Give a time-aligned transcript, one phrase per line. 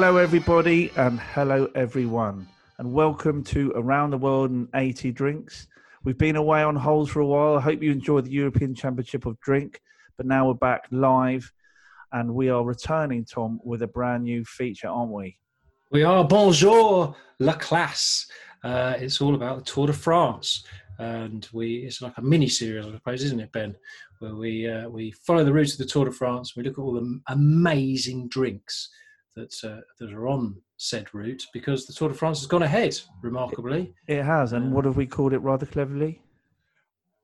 [0.00, 2.46] Hello, everybody, and hello, everyone,
[2.78, 5.66] and welcome to Around the World in 80 Drinks.
[6.04, 7.56] We've been away on hold for a while.
[7.58, 9.80] I hope you enjoyed the European Championship of Drink,
[10.16, 11.50] but now we're back live,
[12.12, 15.36] and we are returning, Tom, with a brand new feature, aren't we?
[15.90, 18.30] We are bonjour la classe.
[18.62, 20.64] Uh, it's all about the Tour de France,
[21.00, 23.74] and we it's like a mini series, I suppose, isn't it, Ben?
[24.20, 26.54] Where we uh, we follow the route of the Tour de France.
[26.54, 28.90] We look at all the amazing drinks
[29.38, 32.98] that uh, that are on said route because the Tour de France has gone ahead
[33.22, 33.94] remarkably.
[34.06, 36.20] It has, and what have we called it rather cleverly?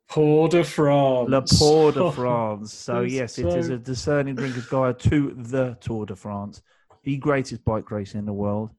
[0.09, 1.29] Pour de France.
[1.31, 2.73] La Pour de France.
[2.73, 6.63] So, yes, it is so- a discerning drinker's guide to the Tour de France,
[7.05, 8.71] the greatest bike race in the world.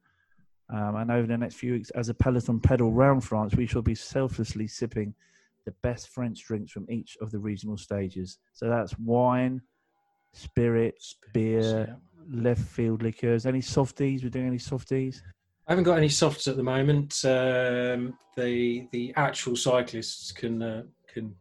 [0.70, 3.82] Um, and over the next few weeks, as a peloton pedal round France, we shall
[3.84, 5.14] be selflessly sipping
[5.66, 8.40] the best French drinks from each of the regional stages.
[8.54, 9.62] So that's wine,
[10.34, 11.96] spirits, beer, Yeah.
[12.30, 13.46] Left field liqueurs.
[13.46, 14.24] Any softies?
[14.24, 15.24] We're doing any softies?
[15.68, 17.20] I haven't got any softs at the moment.
[17.26, 21.36] Um, the the actual cyclists can uh, can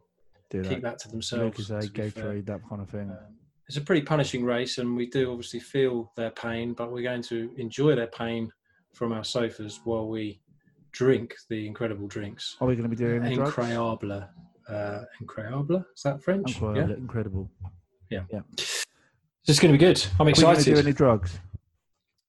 [0.49, 0.81] Do keep that.
[0.81, 1.69] that to themselves.
[1.69, 2.23] Lucozade, to be fair.
[2.23, 3.11] Gatorade, that kind of thing.
[3.11, 3.35] Um,
[3.67, 7.23] it's a pretty punishing race, and we do obviously feel their pain, but we're going
[7.23, 8.51] to enjoy their pain
[8.93, 10.39] from our sofas while we
[10.91, 12.57] drink the incredible drinks.
[12.61, 13.23] Are we going to be doing?
[13.23, 14.27] Incroyable.
[14.69, 15.83] Uh, incroyable.
[15.95, 16.55] Is that French?
[16.55, 16.89] Incroyable.
[16.89, 16.95] Yeah.
[16.95, 17.49] Incredible.
[19.47, 20.03] It's going to be good.
[20.19, 20.67] I'm excited.
[20.67, 21.39] Are we going to do any drugs?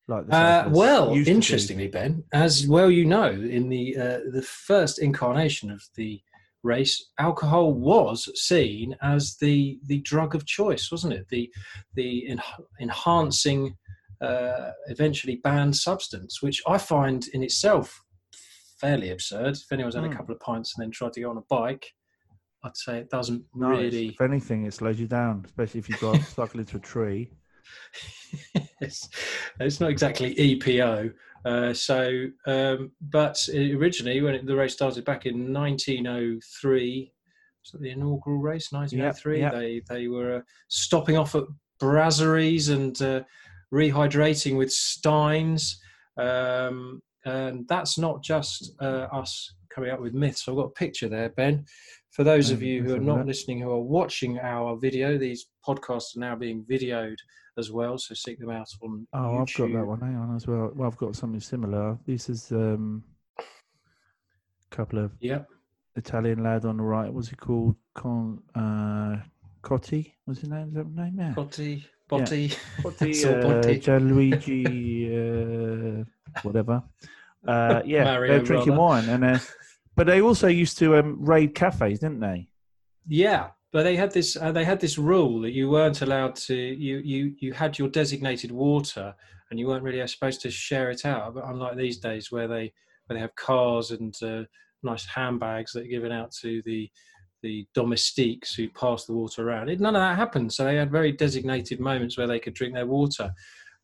[0.08, 5.68] Like Uh, well, interestingly, Ben, as well you know, in the uh, the first incarnation
[5.70, 6.20] of the
[6.62, 11.26] race, alcohol was seen as the the drug of choice, wasn't it?
[11.28, 11.52] The
[11.94, 12.40] the en-
[12.80, 13.76] enhancing,
[14.20, 18.00] uh, eventually banned substance, which I find in itself
[18.78, 19.56] fairly absurd.
[19.56, 20.12] If anyone's had Hmm.
[20.12, 21.92] a couple of pints and then tried to go on a bike,
[22.66, 24.08] I'd say it doesn't No, really.
[24.08, 27.30] if anything, it slows you down, especially if you got stuck into a tree.
[28.80, 29.08] it's,
[29.60, 31.12] it's not exactly EPO.
[31.44, 37.12] Uh, so, um, but originally, when it, the race started back in 1903,
[37.62, 39.52] so the inaugural race, 1903, yep.
[39.52, 41.44] they they were uh, stopping off at
[41.80, 43.22] brasseries and uh,
[43.72, 45.80] rehydrating with steins.
[46.16, 50.48] Um, and that's not just uh, us coming up with myths.
[50.48, 51.64] I've got a picture there, Ben.
[52.16, 56.16] For those of you who are not listening, who are watching our video, these podcasts
[56.16, 57.18] are now being videoed
[57.58, 57.98] as well.
[57.98, 59.66] So seek them out on Oh, YouTube.
[59.66, 60.00] I've got that one.
[60.00, 60.72] Hang on as well.
[60.74, 61.98] Well, I've got something similar.
[62.06, 63.04] This is um,
[63.38, 63.42] a
[64.74, 65.46] couple of Yep.
[65.96, 67.12] Italian lad on the right.
[67.12, 67.76] What's he called?
[67.94, 69.16] Con uh,
[69.62, 70.14] Cotti.
[70.24, 70.68] What's his name?
[70.68, 71.16] Is that name?
[71.18, 71.34] Yeah.
[71.36, 71.84] Botti.
[72.10, 72.56] Botti.
[72.82, 73.06] Cotti.
[73.10, 73.82] It's all Uh, Botti.
[73.82, 76.06] Gianluigi.
[76.06, 76.82] Uh, whatever.
[77.46, 78.80] Uh, yeah, Mario they're drinking brother.
[78.80, 79.38] wine, and uh,
[79.96, 82.48] but they also used to um, raid cafes, didn't they?
[83.08, 84.36] Yeah, but they had this.
[84.36, 86.54] Uh, they had this rule that you weren't allowed to.
[86.54, 89.14] You you you had your designated water,
[89.50, 91.34] and you weren't really supposed to share it out.
[91.34, 92.72] But unlike these days, where they
[93.06, 94.42] where they have cars and uh,
[94.82, 96.90] nice handbags that are given out to the
[97.42, 100.52] the domestiques who pass the water around, it, none of that happened.
[100.52, 103.32] So they had very designated moments where they could drink their water.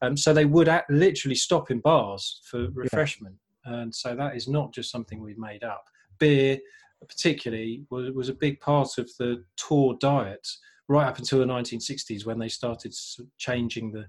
[0.00, 3.36] Um, so they would act, literally stop in bars for refreshment,
[3.66, 5.84] and so that is not just something we've made up.
[6.22, 6.58] Beer,
[7.08, 10.46] particularly, was, was a big part of the tour diet
[10.86, 12.94] right up until the 1960s when they started
[13.38, 14.06] changing the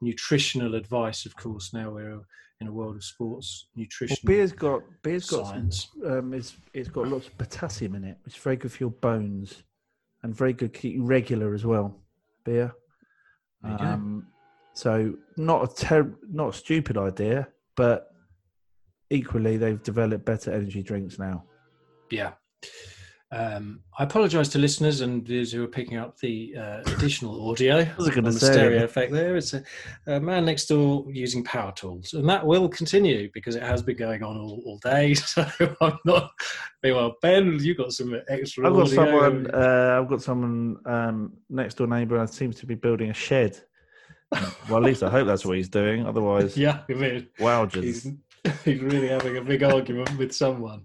[0.00, 1.24] nutritional advice.
[1.24, 2.20] Of course, now we're
[2.60, 5.88] in a world of sports Well, nutrition beer's got beer's got some science.
[6.04, 8.90] um, it's it's got lots of potassium in it, which is very good for your
[8.90, 9.62] bones,
[10.24, 12.00] and very good to keep regular as well.
[12.44, 12.72] Beer.
[13.62, 13.84] There you go.
[13.84, 14.26] Um,
[14.74, 17.46] so not a ter- not a stupid idea,
[17.76, 18.08] but
[19.10, 21.44] equally they've developed better energy drinks now.
[22.12, 22.32] Yeah.
[23.30, 27.88] Um, I apologise to listeners and those who are picking up the uh, additional audio
[27.96, 28.52] was gonna on the say?
[28.52, 29.36] stereo effect there.
[29.36, 29.64] It's a,
[30.06, 33.96] a man next door using power tools, and that will continue because it has been
[33.96, 35.14] going on all, all day.
[35.24, 35.46] So
[35.80, 36.30] I'm not.
[36.82, 38.66] Meanwhile, Ben, you got some extra.
[38.66, 38.94] I've got audio.
[38.96, 39.50] someone.
[39.50, 43.58] Uh, I've got someone um, next door neighbour that seems to be building a shed.
[44.68, 46.06] well, at least I hope that's what he's doing.
[46.06, 48.10] Otherwise, yeah, I mean, wow, he's,
[48.62, 50.82] he's really having a big argument with someone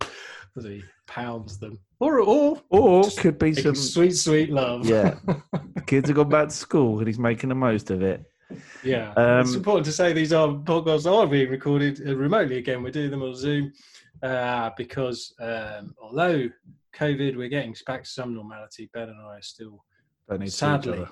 [0.57, 3.75] as he pounds them, or or or Just could be some.
[3.75, 4.85] sweet, sweet love.
[4.85, 5.15] Yeah.
[5.87, 8.23] Kids have gone back to school and he's making the most of it.
[8.83, 12.57] Yeah, Um, it's important to say these are podcasts are being recorded uh, remotely.
[12.57, 13.73] Again, we're doing them on Zoom
[14.23, 16.47] uh, because um, although
[16.95, 18.89] COVID, we're getting back to some normality.
[18.93, 19.83] Ben and I are still
[20.29, 21.05] Don't need to each sadly.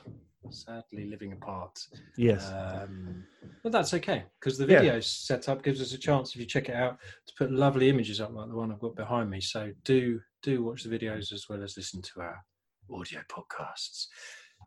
[0.51, 1.77] Sadly living apart.
[2.17, 2.51] Yes.
[2.51, 3.23] Um,
[3.63, 4.79] but that's okay because the Yeah.
[4.79, 6.97] video setup gives us a chance, if you check it out,
[7.27, 9.41] to put lovely images up like the one I've got behind me.
[9.41, 12.37] So do do watch the videos as well as listen to our
[12.91, 14.07] audio podcasts.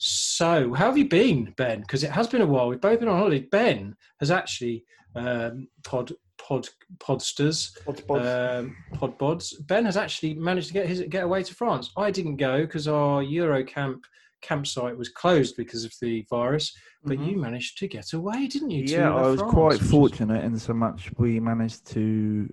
[0.00, 1.81] So, how have you been, Ben?
[1.81, 2.69] Because it has been a while.
[2.69, 3.46] We've both been on holiday.
[3.50, 4.84] Ben has actually
[5.16, 9.54] um, pod pod podsters, um, pod bods.
[9.66, 11.90] Ben has actually managed to get his get away to France.
[11.96, 14.00] I didn't go because our Eurocamp
[14.43, 16.76] campsite was closed because of the virus.
[17.05, 17.26] But Mhm.
[17.26, 18.85] you managed to get away, didn't you?
[18.85, 22.49] Yeah, I was France, quite fortunate in so much we managed to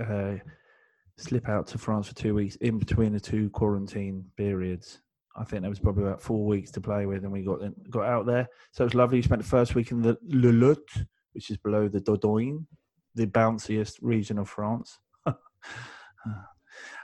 [0.00, 0.34] uh,
[1.16, 5.00] slip out to France for two weeks in between the two quarantine periods.
[5.36, 7.74] I think there was probably about four weeks to play with, and we got in,
[7.90, 8.48] got out there.
[8.72, 9.18] So it was lovely.
[9.18, 10.78] We spent the first week in the Le Lot,
[11.32, 12.66] which is below the Dordogne,
[13.16, 14.98] the bounciest region of France.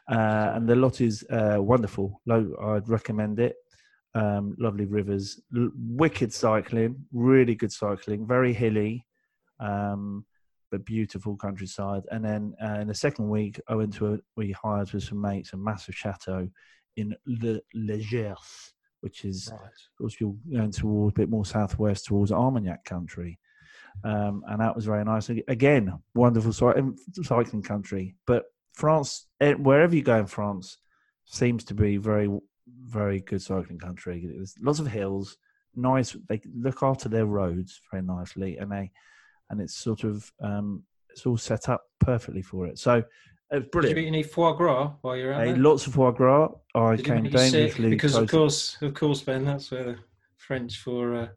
[0.09, 2.21] Uh, and the lot is uh, wonderful.
[2.27, 3.55] Lo- I'd recommend it.
[4.15, 9.07] Um, lovely rivers, L- wicked cycling, really good cycling, very hilly,
[9.61, 10.25] um,
[10.73, 12.03] but beautiful countryside.
[12.11, 15.21] And then uh, in the second week, I went to a, we hired with some
[15.21, 16.49] mates a massive chateau
[16.97, 19.61] in Le, Le Gers, which is Right.
[19.63, 23.39] of course you're going towards a bit more southwest towards Armagnac country.
[24.03, 25.29] Um, and that was very nice.
[25.29, 28.17] Again, wonderful cycling country.
[28.27, 30.79] But France, eh, wherever you go in France,
[31.27, 32.29] seems to be very,
[32.85, 34.27] very good cycling country.
[34.27, 35.37] There's lots of hills,
[35.75, 36.17] nice.
[36.29, 38.91] They look after their roads very nicely, and they,
[39.51, 42.79] and it's sort of, um, it's all set up perfectly for it.
[42.79, 43.05] So it's
[43.51, 43.99] was Did you brilliant.
[43.99, 45.57] eat any foie gras while you're out Hey, there?
[45.61, 46.51] lots of foie gras.
[46.75, 47.53] I Did came you sick?
[47.53, 48.23] dangerously Because close.
[48.23, 49.97] of course, of course, Ben, that's where the
[50.37, 51.29] French for uh,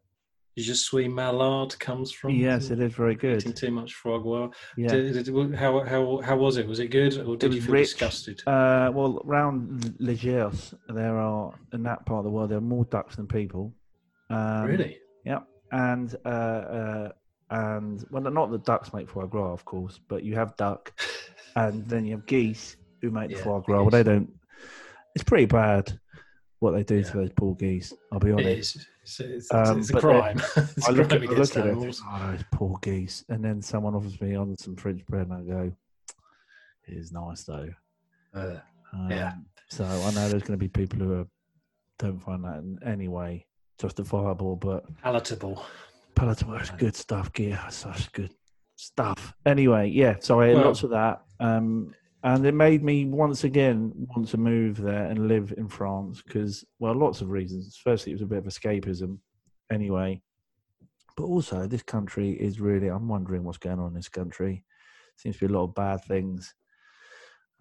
[0.57, 2.31] "je suis malade" comes from.
[2.31, 3.37] yes, it is very good.
[3.37, 4.49] Eating too much foie gras.
[4.77, 4.89] Yeah.
[4.89, 6.67] Did, did- how, how, how was it?
[6.67, 7.89] Was it good, or did you feel rich.
[7.89, 8.41] disgusted?
[8.47, 12.61] Uh, well, around Le Gers, there are in that part of the world there are
[12.61, 13.73] more ducks than people.
[14.29, 14.97] Um, really?
[15.25, 15.39] Yeah,
[15.71, 17.09] and uh, uh,
[17.49, 20.93] and well, not the ducks make foie gras, of course, but you have duck,
[21.55, 23.81] and then you have geese who make the Yeah, foie gras.
[23.81, 24.29] Well, they don't.
[25.15, 25.99] It's pretty bad
[26.63, 27.03] what they do Yeah.
[27.11, 27.93] to those poor geese.
[28.11, 28.75] I'll be honest.
[28.77, 28.87] is.
[29.03, 30.37] It's, it's, Um, it's a but crime.
[30.55, 33.43] it's I a look crime at, I look at it, oh, those poor geese, and
[33.43, 35.71] then someone offers me on some French bread, and I go,
[36.87, 37.69] "It is nice though."
[38.33, 38.59] Uh,
[38.93, 39.33] Um, Yeah.
[39.69, 41.27] So I know there's going to be people who are,
[41.99, 43.45] don't find that in any way
[43.79, 45.65] justifiable, but palatable.
[46.15, 47.33] palatable is good stuff.
[47.33, 48.33] Gear, such good
[48.75, 49.33] stuff.
[49.45, 50.15] Anyway, yeah.
[50.19, 51.93] So I had Well- lots of that, um,
[52.23, 56.63] and it made me once again want to move there and live in France because,
[56.79, 57.77] well, lots of reasons.
[57.83, 59.17] Firstly, it was a bit of escapism,
[59.71, 60.21] anyway.
[61.17, 62.87] But also, this country is really.
[62.87, 64.63] I'm wondering what's going on in this country.
[65.17, 66.53] Seems to be a lot of bad things.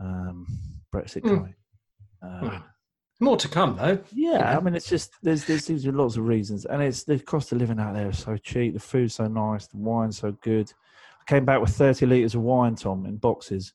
[0.01, 0.47] Um,
[0.95, 1.37] Brexit Mm.
[1.37, 1.55] coming.
[2.23, 2.61] Uh,
[3.21, 3.99] More to come, though.
[4.13, 7.05] yeah, I mean, it's just there's there seems to be lots of reasons, and it's
[7.05, 8.75] the cost of living out there is so cheap.
[8.75, 10.73] The food's so nice, the wine's so good.
[11.21, 13.75] I came back with thirty liters of wine, Tom, in boxes,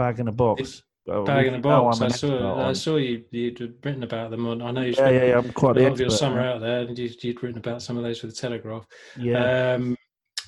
[0.00, 0.82] bag in a box.
[1.06, 2.00] Well, Bag in you the box.
[2.00, 2.68] I saw.
[2.68, 3.24] I saw you.
[3.30, 4.62] You'd written about them on.
[4.62, 6.80] I know you Yeah, yeah, yeah, I'm quite a lot of your summer out there,
[6.80, 8.86] and you'd, you'd written about some of those for the Telegraph.
[9.18, 9.96] Yeah, Um,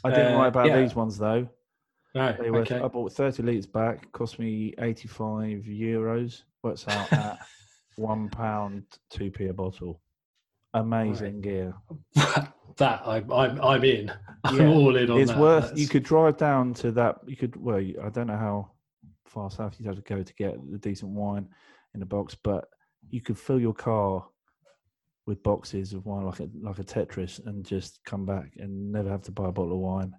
[0.05, 0.81] I didn't uh, write about yeah.
[0.81, 1.49] these ones though.
[2.15, 2.81] no, They were, okay.
[2.81, 4.11] I bought thirty liters back.
[4.13, 6.43] Cost me eighty-five euros.
[6.63, 7.39] Works out at
[7.97, 10.01] one pound two p a bottle.
[10.75, 11.75] Amazing gear.
[12.15, 14.13] that I'm, I'm, I'm in.
[14.45, 15.39] I'm all in on it's that.
[15.39, 15.79] worth.
[15.79, 17.17] You could drive down to that.
[17.27, 17.57] You could.
[17.57, 18.71] Well, I don't know how
[19.33, 21.49] far south you'd have to go to get the decent wine
[21.95, 22.67] in a box, but
[23.11, 24.25] you could fill your car
[25.27, 29.09] with boxes of wine like a like a Tetris, and just come back and never
[29.09, 30.13] have to buy a bottle of wine.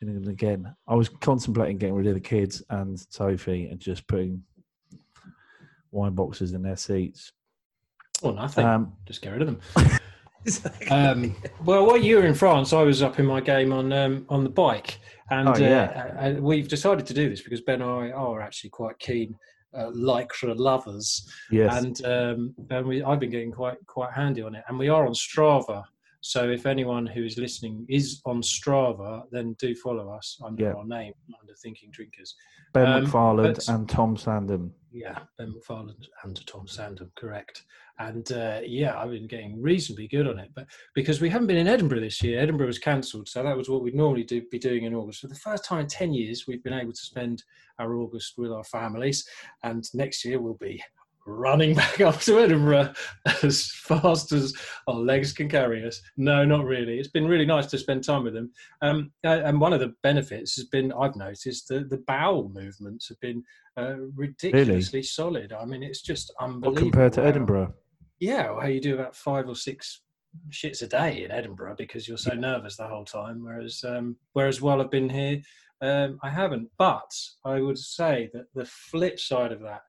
[0.00, 4.06] And then again, I was contemplating getting rid of the kids and Sophie and just
[4.06, 4.42] putting
[5.90, 7.32] wine boxes in their seats.
[8.22, 8.66] Well, nothing.
[8.66, 9.90] Um, Just get rid of them.
[10.92, 11.34] Um,
[11.64, 14.44] well, while you were in France, I was up in my game on um, on
[14.44, 16.14] the bike, and Oh, yeah.
[16.18, 19.36] uh, we've decided to do this because Ben and I are actually quite keen
[19.74, 24.54] uh, lycra lovers, yes, and um, and we I've been getting quite quite handy on
[24.54, 25.84] it, and we are on Strava.
[26.22, 30.72] So if anyone who is listening is on Strava, then do follow us under Yeah.
[30.72, 32.34] our name, under Thinking Drinkers.
[32.72, 34.72] Ben um, McFarland and Tom Sandham.
[34.98, 37.64] Yeah, Ben McFarland and Tom Sandham, correct.
[37.98, 41.58] And uh, yeah, I've been getting reasonably good on it, but because we haven't been
[41.58, 44.58] in Edinburgh this year, Edinburgh was cancelled, so that was what we'd normally do, be
[44.58, 45.20] doing in August.
[45.20, 47.44] For the first time in ten years, we've been able to spend
[47.78, 49.28] our August with our families,
[49.64, 50.82] and next year we'll be
[51.26, 52.92] running back up to Edinburgh
[53.42, 54.54] as fast as
[54.86, 56.00] our legs can carry us.
[56.16, 56.98] No, not really.
[56.98, 58.50] It's been really nice to spend time with them.
[58.82, 63.20] Um, and one of the benefits has been, I've noticed, the, the bowel movements have
[63.20, 63.42] been
[63.76, 65.52] uh, ridiculously solid.
[65.52, 66.90] I mean, it's just unbelievable.
[66.90, 67.74] compared to how- Edinburgh?
[68.18, 70.00] Yeah, well, how you do about five or six
[70.50, 73.42] shits a day in Edinburgh because you're so nervous the whole time.
[73.44, 75.42] Whereas, um, whereas while I've been here,
[75.82, 76.70] um, I haven't.
[76.78, 77.12] But
[77.44, 79.82] I would say that the flip side of that,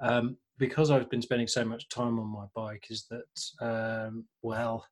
[0.00, 4.84] um, because I've been spending so much time on my bike is that um, well,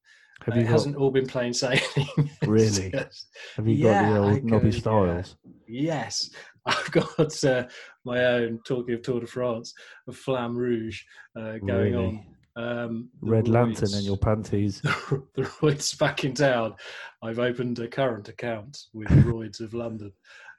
[0.44, 1.80] Have it got, hasn't all been plain sailing.
[2.46, 2.90] Really?
[2.90, 5.36] just- have you got yeah, the old knobby styles?
[5.66, 6.30] Yes,
[6.66, 7.66] I've got uh,
[8.04, 8.60] my own.
[8.66, 9.72] Talking of Tour de France,
[10.08, 11.02] a Flamme Rouge
[11.38, 12.24] uh, going on.
[12.56, 14.80] Um, Red lantern in your panties.
[14.82, 16.74] the Royds back in town.
[17.22, 20.12] I've opened a current account with Royds of London.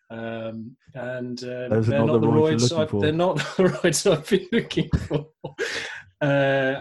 [0.10, 2.72] Um, and um, they're not the the Royds you're Royds.
[2.72, 5.28] looking I've, they're not the Royds I've been looking for.
[6.22, 6.26] Uh,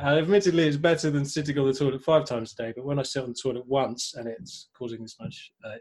[0.02, 2.72] admittedly, it's better than sitting on the toilet five times a day.
[2.74, 5.74] But when I sit on the toilet once and it's causing this much uh,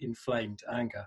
[0.00, 1.06] inflamed anger,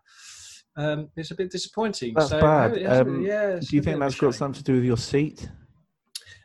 [0.77, 2.13] um, it's a bit disappointing.
[2.13, 2.81] That's so, bad.
[2.81, 5.49] no, Um, yeah, Do you think that's got something to do with your seat?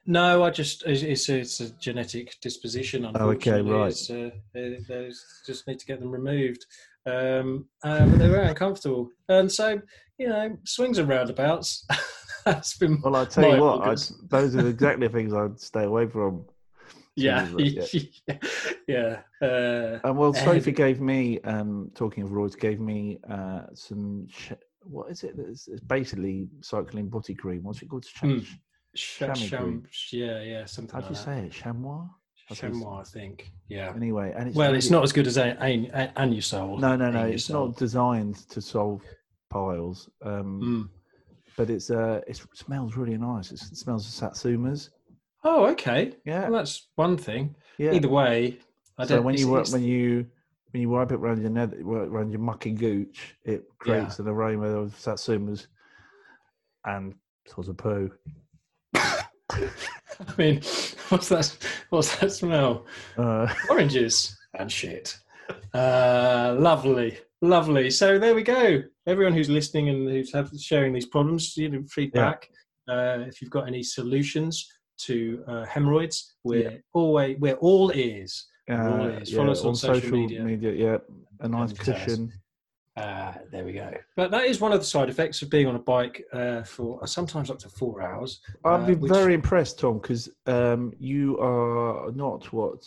[0.07, 3.09] No, I just it's it's a, it's a genetic disposition.
[3.15, 3.95] Oh, okay, right.
[4.11, 5.11] Uh, they, they
[5.47, 6.67] just need to get them removed.
[7.07, 9.81] Um, uh, but they're very uncomfortable, and so
[10.19, 11.87] you know, swings and roundabouts.
[12.45, 16.07] That's been Well, I tell you what, I'd, those are exactly things I'd stay away
[16.07, 16.45] from.
[17.17, 17.85] yeah, yeah,
[18.89, 19.21] yeah.
[19.41, 24.27] Uh, And well, Sophie gave me, um, talking of roids, gave me uh, some.
[24.31, 25.35] Sh- what is it?
[25.39, 27.63] It's, it's basically cycling body cream.
[27.63, 28.05] What's it called?
[28.05, 28.45] Sh- Mm.
[28.45, 28.55] sh-
[28.95, 29.87] sh- chamois sham, cream.
[30.13, 31.25] yeah, yeah, something How do like you that.
[31.25, 31.53] say it?
[31.53, 32.07] Chamois.
[32.51, 33.51] I think I think.
[33.69, 33.93] Yeah.
[33.97, 36.79] Anyway, and it's Well, it's not as good as a, a, a, Anusol.
[36.79, 37.25] No, no, no.
[37.27, 37.69] It's Anusol.
[37.69, 39.03] not designed to solve
[39.51, 40.11] piles.
[40.23, 40.89] Um, Mm.
[41.57, 43.51] but it's uh, it smells really nice.
[43.53, 44.91] It's, it smells of satsumas.
[45.43, 46.13] Oh, okay.
[46.25, 47.55] Yeah, Well, that's one thing.
[47.79, 47.93] yeah.
[47.93, 48.59] Either way,
[48.99, 49.25] I so don't.
[49.25, 50.27] when you wi- it's- when you
[50.73, 54.67] when you wipe it around your nether, around your mucky gooch, it creates an aroma
[54.67, 55.69] of satsumas
[56.85, 57.15] and
[57.47, 58.11] sort of poo.
[60.29, 60.57] I mean,
[61.09, 61.57] what's that?
[61.91, 62.87] What's that smell?
[63.17, 65.17] Uh, Oranges and shit.
[65.73, 67.91] Uh, lovely, lovely.
[67.91, 68.83] So there we go.
[69.07, 72.49] Everyone who's listening and who's have, sharing these problems, you know, feedback.
[72.89, 74.67] Uh, if you've got any solutions
[74.99, 78.47] to uh, hemorrhoids, we're always we're all ears.
[78.71, 79.35] all uh, ears.
[79.35, 80.73] Follow us on social media.
[80.73, 80.99] Yeah,
[81.41, 82.33] a nice And cushion.
[82.97, 83.93] Uh, there we go.
[84.15, 87.05] But that is one of the side effects of being on a bike uh, for
[87.07, 88.41] sometimes up to four hours.
[88.65, 92.85] I'd uh, be which- very impressed, Tom, because um, you are not what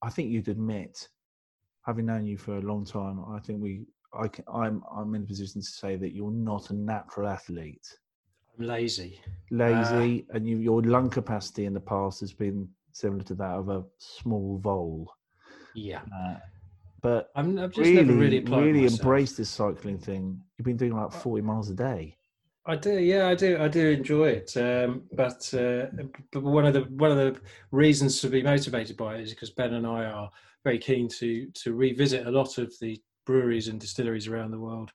[0.00, 1.08] I think you'd admit.
[1.84, 3.82] Having known you for a long time, I think we,
[4.14, 7.86] I can, I'm, I'm in a position to say that you're not a natural athlete.
[8.58, 9.20] I'm lazy.
[9.50, 13.68] Lazy, and you, your lung capacity in the past has been similar to that of
[13.68, 15.12] a small vole.
[15.74, 16.36] Yeah, Uh,
[17.02, 19.00] but I'm, I've just really, never really really myself.
[19.00, 20.40] embrace this cycling thing.
[20.56, 22.16] You've been doing like 40 miles a day.
[22.64, 24.56] I do, yeah, I do, I do enjoy it.
[24.56, 25.86] Um, but uh,
[26.30, 27.40] but one of the one of the
[27.72, 30.30] reasons to be motivated by it is because Ben and I are
[30.62, 34.90] very keen to to revisit a lot of the breweries and distilleries around the world
[34.90, 34.94] uh,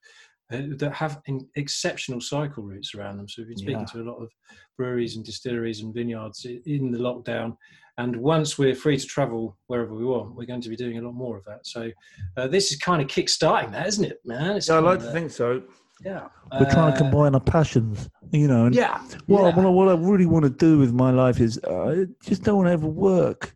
[0.49, 3.27] that have in, exceptional cycle routes around them.
[3.27, 3.85] So we've been speaking Yeah.
[3.85, 4.29] to a lot of
[4.77, 7.57] breweries and distilleries and vineyards in the lockdown.
[7.97, 11.01] And once we're free to travel wherever we want, we're going to be doing a
[11.01, 11.65] lot more of that.
[11.65, 11.91] So
[12.37, 14.55] uh, this is kind of kick-starting that, isn't it, man?
[14.55, 15.63] It's Yeah, I like to uh, think so.
[16.05, 16.27] Yeah.
[16.51, 18.67] We're trying to Uh, combine our passions, you know.
[18.67, 18.99] And Yeah.
[19.25, 19.55] What, I- yeah.
[19.55, 22.43] what, I, what I really want to do with my life is uh, I just
[22.43, 23.55] don't want to ever work.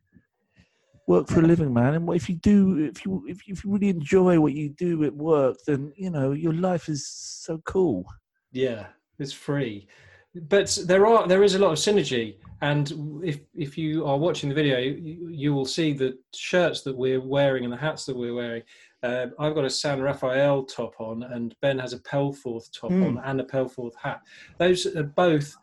[1.08, 1.96] Work for a living, man.
[1.96, 5.03] And if you do, if you if you, if you really enjoy what you do
[5.03, 8.05] at work, then you know your life is so cool.
[8.51, 8.86] Yeah,
[9.20, 9.88] it's free.
[10.48, 14.48] But there are there is a lot of synergy, and if if you are watching
[14.48, 18.15] the video, you, you will see the shirts that we're wearing and the hats that
[18.15, 18.63] we're wearing.
[19.03, 23.03] Uh, I've got a San Rafael top on, and Ben has a Pelforth top Hmm.
[23.03, 24.22] on and a Pelforth hat.
[24.60, 25.53] Those are both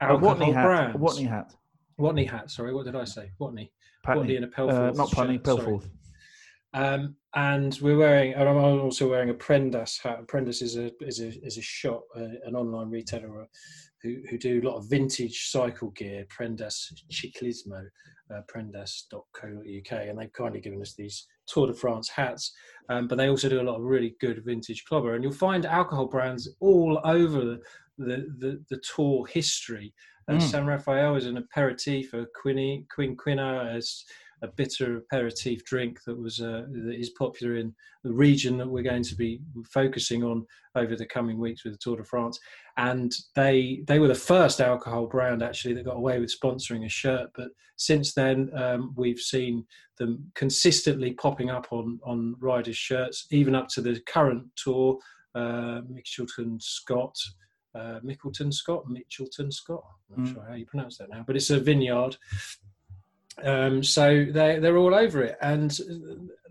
[0.00, 0.64] A alcohol Watney hat.
[0.64, 0.96] brands.
[0.96, 1.54] A Watney hat.
[2.00, 2.50] Watney hat.
[2.50, 3.30] Sorry, what did I say?
[3.40, 3.70] Watney.
[4.06, 4.36] Patney.
[4.36, 5.42] and a Uh, not shirt.
[5.42, 5.88] Pelforth.
[6.74, 10.26] Um, and we're wearing, and I'm also wearing a Prendas hat.
[10.26, 13.46] Prendas is a is a is a shop, uh, an online retailer uh,
[14.02, 16.26] who who do a lot of vintage cycle gear.
[16.26, 17.82] Prendas Ciclismo,
[18.34, 22.52] uh, Prendas.co.uk, and they've kindly given us these Tour de France hats.
[22.88, 25.64] Um, but they also do a lot of really good vintage clobber, and you'll find
[25.64, 27.58] alcohol brands all over
[27.98, 29.94] the the the, tour history.
[30.28, 30.42] Mm.
[30.42, 34.04] San Rafael is an aperitif, a Quini, Quinquina is
[34.42, 37.74] a bitter aperitif drink that was uh, that is popular in
[38.04, 41.78] the region that we're going to be focusing on over the coming weeks with the
[41.78, 42.38] Tour de France.
[42.76, 46.88] And they they were the first alcohol brand actually that got away with sponsoring a
[46.88, 47.30] shirt.
[47.34, 49.64] But since then, um, we've seen
[49.98, 54.98] them consistently popping up on on riders' shirts, even up to the current tour.
[55.34, 57.14] Uh, Mitchelton Scott.
[57.76, 59.84] Uh, Mickleton Scott, Mitchelton Scott.
[60.16, 60.34] I'm not Mm.
[60.34, 62.16] sure how you pronounce that now, but it's a vineyard
[63.42, 65.78] um, so they they're all over it, and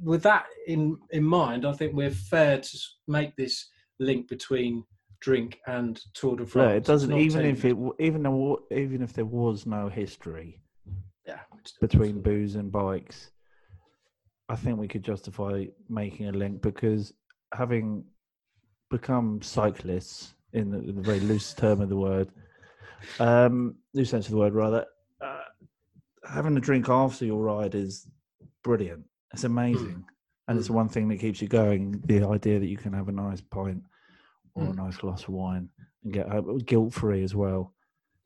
[0.01, 2.77] with that in in mind, I think we're fair to
[3.07, 4.83] make this link between
[5.19, 6.67] drink and Tour de France.
[6.73, 10.61] Look, it doesn't even if it even though, even if there was no history
[11.25, 11.39] yeah
[11.81, 13.31] between booze and bikes,
[14.47, 17.13] I think we could justify making a link because
[17.51, 18.03] having
[18.91, 22.29] become cyclists in the, in the very loose term of the word,
[23.19, 24.85] um, loose sense of the word rather,
[25.21, 25.41] uh,
[26.27, 28.07] having a drink after your ride is
[28.63, 29.03] brilliant.
[29.33, 30.03] It's amazing,
[30.47, 32.01] and it's the one thing that keeps you going.
[32.05, 33.83] The idea that you can have a nice pint
[34.55, 34.77] or a Mm.
[34.85, 35.69] nice glass of wine
[36.03, 37.73] and get home guilt free as well.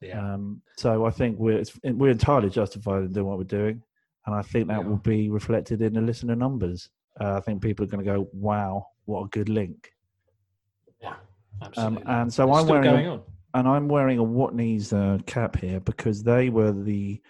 [0.01, 3.81] yeah Um, so I think we're it's, we're entirely justified in doing what we're doing,
[4.25, 4.87] and I think that Yeah.
[4.87, 6.89] will be reflected in the listener numbers.
[7.19, 9.91] Uh, I think people are going to go, "Wow, what a good link!"
[11.61, 13.21] Yeah Um, and so It's I'm wearing going a, on
[13.53, 17.21] and I'm wearing a Watney's uh, cap here because they were the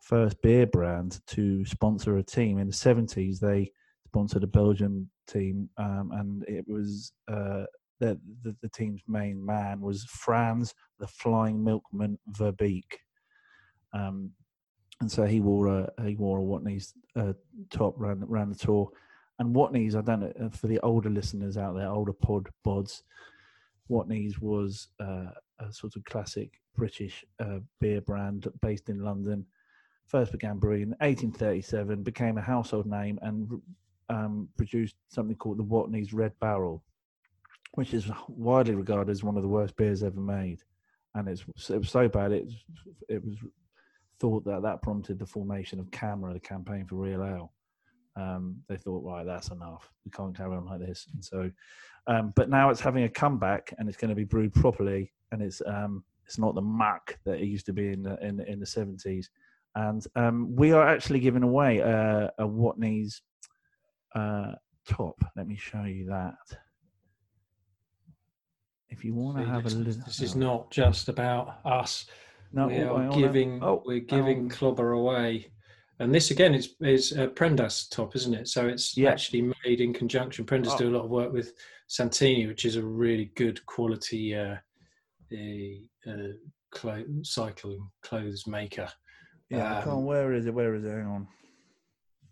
[0.00, 3.38] first beer brand to sponsor a team in the 70s.
[3.38, 3.70] They
[4.06, 7.64] sponsored a Belgian team, um, and it was uh,
[8.00, 12.96] the, the the team's main man was Franz, the Flying Milkman Verbeeck.
[13.92, 14.32] Um,
[15.00, 17.34] and so he wore a he wore a Watney's uh,
[17.70, 18.90] top ran ran the tour.
[19.38, 23.02] And Watney's, I don't know uh, for the older listeners out there, older pod bods,
[23.90, 29.44] Watney's was uh, a sort of classic British uh, beer brand based in London.
[30.06, 33.60] First began brewing in 1837, became a household name, and
[34.08, 36.82] um, produced something called the Watney's Red Barrel,
[37.72, 40.60] which is widely regarded as one of the worst beers ever made.
[41.14, 42.48] And it's it was so bad it
[43.08, 43.36] it was
[44.20, 47.52] thought that that prompted the formation of CAMRA, the campaign for real ale.
[48.20, 49.90] Um, they thought, right, that's enough.
[50.04, 51.06] We can't carry on like this.
[51.12, 51.50] And so,
[52.06, 55.42] um, but now it's having a comeback, and it's going to be brewed properly, and
[55.42, 58.60] it's um, it's not the muck that it used to be in the in, in
[58.60, 59.30] the seventies.
[59.74, 63.22] And um, we are actually giving away a, a Watney's
[64.14, 64.52] uh,
[64.88, 65.22] top.
[65.36, 66.34] Let me show you that.
[68.88, 72.06] If you want to have a this, little, this is not just about us
[72.52, 75.50] no, we oh, are giving oh, we're giving clobber away
[76.00, 79.10] and this again is is uh, Prendas top isn't it so it's Yeah.
[79.10, 80.78] actually made in conjunction Prendas Oh.
[80.78, 81.52] do a lot of work with
[81.86, 84.56] Santini which is a really good quality uh,
[85.32, 86.32] a, uh,
[86.72, 88.88] clo- cycling clothes maker
[89.50, 90.02] Yeah, I um, can't.
[90.02, 90.54] Where is it?
[90.54, 90.88] Where is it?
[90.90, 91.28] Hang on.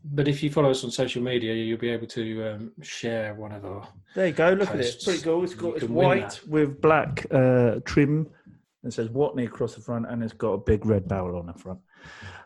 [0.04, 3.52] but if you follow us on social media you'll be able to um, share one
[3.52, 4.50] of our There you go.
[4.50, 4.82] Look at it.
[4.82, 5.04] posts.
[5.04, 5.44] Pretty cool.
[5.44, 8.28] It's got it's white with black uh, trim.
[8.84, 11.52] It says Watney across the front, and it's got a big red barrel on the
[11.52, 11.80] front.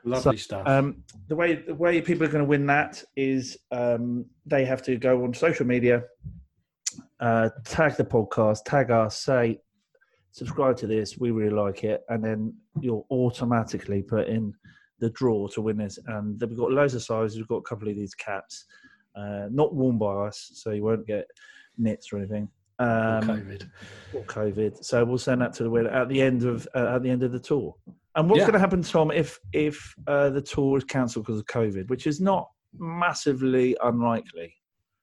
[0.05, 4.25] Lovely stuff Um, the way the way people are going to win that is um,
[4.47, 6.05] they have to go on social media,
[7.21, 9.61] uh, tag the podcast, tag us, say
[10.33, 11.19] subscribe to this.
[11.19, 14.55] We really like it, and then you'll automatically put in
[14.99, 15.99] the draw to win this.
[16.07, 17.37] And we've got loads of sizes.
[17.37, 18.65] We've got a couple of these caps,
[19.15, 21.27] uh, not worn by us, so you won't get
[21.79, 22.49] nits or anything.
[22.79, 23.71] Or Um, COVID
[24.15, 24.85] or COVID.
[24.85, 27.23] So we'll send that to the winner at the end of uh, at the end
[27.23, 27.75] of the tour.
[28.15, 28.47] And what's Yeah.
[28.47, 32.07] going to happen, Tom, if if uh, the tour is cancelled because of COVID, which
[32.07, 34.55] is not massively unlikely?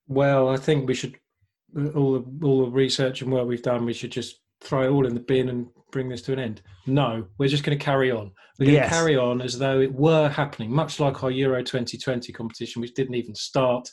[0.07, 1.15] Well, I think we should
[1.95, 3.85] all the all the research and work we've done.
[3.85, 6.61] We should just throw it all in the bin and bring this to an end.
[6.85, 8.31] No, we're just going to carry on.
[8.57, 8.89] We're going Yes.
[8.89, 12.93] to carry on as though it were happening, much like our Euro 2020 competition, which
[12.93, 13.89] didn't even start.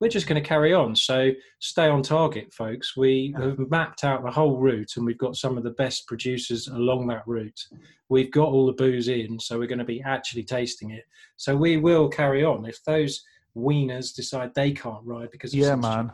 [0.00, 0.96] We're just going to carry on.
[0.96, 1.30] So
[1.60, 2.96] stay on target, folks.
[2.96, 6.68] We have mapped out the whole route, and we've got some of the best producers
[6.68, 7.60] along that route.
[8.08, 11.04] We've got all the booze in, so we're going to be actually tasting it.
[11.36, 12.64] So we will carry on.
[12.64, 13.22] If those
[13.56, 16.12] wieners decide they can't ride because Yeah, man.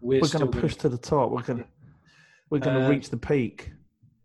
[0.00, 1.30] we're, We're going to push to the top.
[1.30, 1.66] We're going to
[2.50, 3.70] we're going to Uh, reach the peak.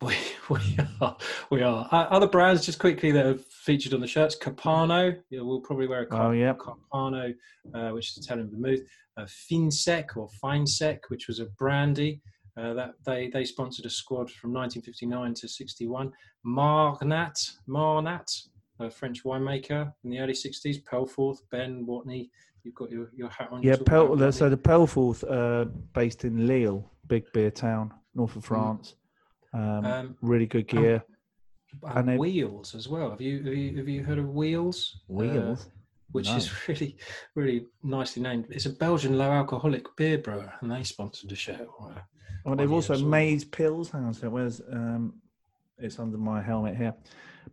[0.06, 0.16] We,
[0.50, 1.18] we are.
[1.50, 1.88] We are.
[1.92, 4.38] Uh, other brands, just quickly, that have featured on the shirts.
[4.38, 5.18] Carpano.
[5.30, 6.54] Yeah, we'll probably wear a Cap- Oh, yeah.
[6.54, 7.34] Carpano,
[7.74, 8.82] uh, which is Italian vermouth.
[9.18, 12.22] Uh, Finsec or Finsec, which was a brandy.
[12.58, 16.12] Uh, that they they sponsored a squad from 1959 to 61.
[16.46, 17.36] Marnat,
[17.68, 18.32] Marnat,
[18.80, 20.82] a French winemaker in the early 60s.
[20.84, 22.30] Pelforth, Ben Watney.
[22.64, 23.62] You've got your, your hat on.
[23.62, 28.96] Yeah, Pel, so the Pelforth, uh, based in Lille, big beer town, north of France.
[29.56, 31.04] Um, Um, really good gear.
[31.84, 33.10] and and they- Wheels as well.
[33.12, 35.02] Have you have you, have you heard of Wheels?
[35.10, 35.70] Uh, Wheels.
[36.12, 36.36] which No.
[36.38, 36.98] is really,
[37.36, 38.46] really nicely named.
[38.50, 41.68] It's a Belgian low alcoholic beer brewer, and they sponsored a shirt.
[41.80, 41.94] Oh,
[42.44, 43.06] one they've also well.
[43.06, 43.92] Maes Pils.
[43.92, 44.32] Hang on second.
[44.32, 45.14] Where's um?
[45.78, 46.94] It's under my helmet here.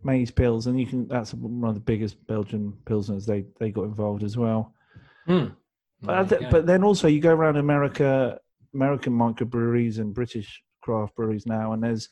[0.05, 1.09] Maes Pils, and you can.
[1.09, 3.27] That's one of the biggest Belgian pilsners.
[3.27, 4.75] They they got involved as well.
[5.27, 5.47] Hmm.
[6.03, 6.51] But, go.
[6.51, 8.39] but then also you go around America,
[8.75, 12.11] American microbreweries and British craft breweries now, and there's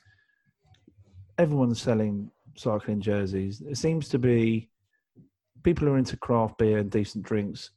[1.38, 3.60] everyone's selling cycling jerseys.
[3.60, 4.70] It seems to be
[5.62, 7.70] people who are into craft beer and decent drinks,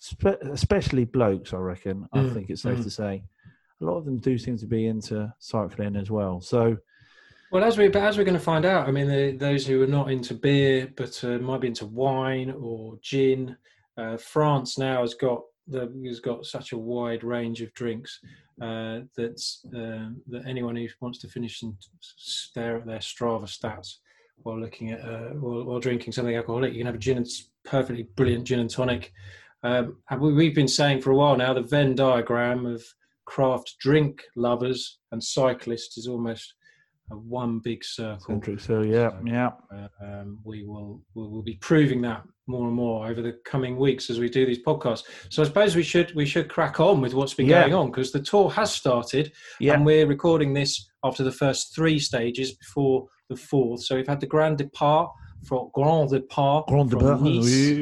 [0.00, 1.52] spe- especially blokes.
[1.52, 2.08] I reckon.
[2.12, 2.84] I Mm, think it's safe mm.
[2.84, 3.24] to say
[3.80, 6.40] a lot of them do seem to be into cycling as well.
[6.40, 6.76] So,
[7.50, 9.82] well, as we but as we're going to find out, I mean, the, those who
[9.82, 13.56] are not into beer but uh, might be into wine or gin,
[13.96, 18.20] uh, France now has got the, has got such a wide range of drinks
[18.60, 19.40] uh, that
[19.74, 23.96] uh, that anyone who wants to finish and stare at their Strava stats
[24.42, 27.26] while looking at uh, while, while, drinking something alcoholic, you can have a gin and
[27.64, 29.12] perfectly brilliant gin and tonic.
[29.62, 32.82] Um, and we, we've been saying for a while now the Venn diagram of
[33.26, 36.54] craft drink lovers and cyclists is almost
[37.16, 38.40] one big circle.
[38.58, 39.50] So yeah, so, yeah.
[40.02, 44.10] Um, we will we will be proving that more and more over the coming weeks
[44.10, 45.04] as we do these podcasts.
[45.30, 47.62] So I suppose we should we should crack on with what's been yeah.
[47.62, 49.74] going on because the tour has started, yeah.
[49.74, 53.82] and we're recording this after the first three stages before the fourth.
[53.82, 55.10] So we've had the Grand Depart
[55.44, 57.78] from Grand Depart Grand from Nice,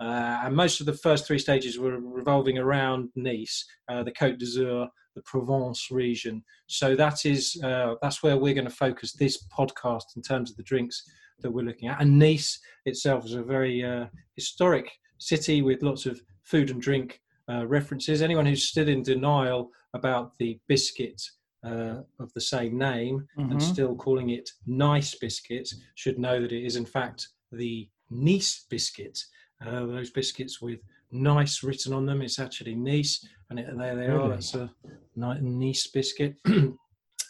[0.00, 4.38] uh, and most of the first three stages were revolving around Nice, uh, the Côte
[4.38, 6.42] d'Azur, the Provence region.
[6.66, 10.56] So that is uh, that's where we're going to focus this podcast in terms of
[10.56, 11.02] the drinks
[11.40, 12.00] that we're looking at.
[12.00, 17.20] And Nice itself is a very uh, historic city with lots of food and drink
[17.48, 18.22] uh, references.
[18.22, 21.22] Anyone who's still in denial about the biscuit
[21.64, 23.52] uh, of the same name mm-hmm.
[23.52, 28.66] and still calling it nice biscuits should know that it is in fact the Nice
[28.68, 29.18] biscuit.
[29.64, 30.80] Uh, those biscuits with
[31.14, 32.20] nice written on them.
[32.20, 34.24] It's actually Nice, and it, there they really?
[34.24, 34.28] are.
[34.30, 34.70] That's a
[35.16, 36.36] Nice biscuit.
[36.46, 36.78] um,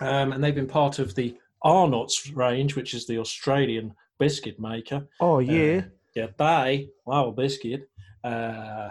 [0.01, 5.07] and they've been part of the Arnott's range, which is the Australian biscuit maker.
[5.21, 5.79] Oh, yeah.
[5.79, 5.83] Uh,
[6.17, 7.89] yeah, they, wow, biscuit.
[8.23, 8.89] Uh,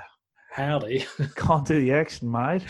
[0.51, 1.05] howdy.
[1.35, 2.63] Can't do the action, mate.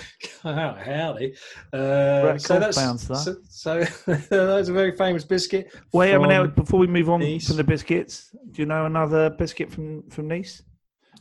[0.45, 1.36] oh, howdy.
[1.73, 3.17] Uh, so that's bounce, that.
[3.49, 3.83] so, so
[4.29, 5.73] that's a very famous biscuit.
[5.91, 7.47] Wait, I mean, now, before we move on nice.
[7.47, 10.62] from the biscuits, do you know another biscuit from from Nice?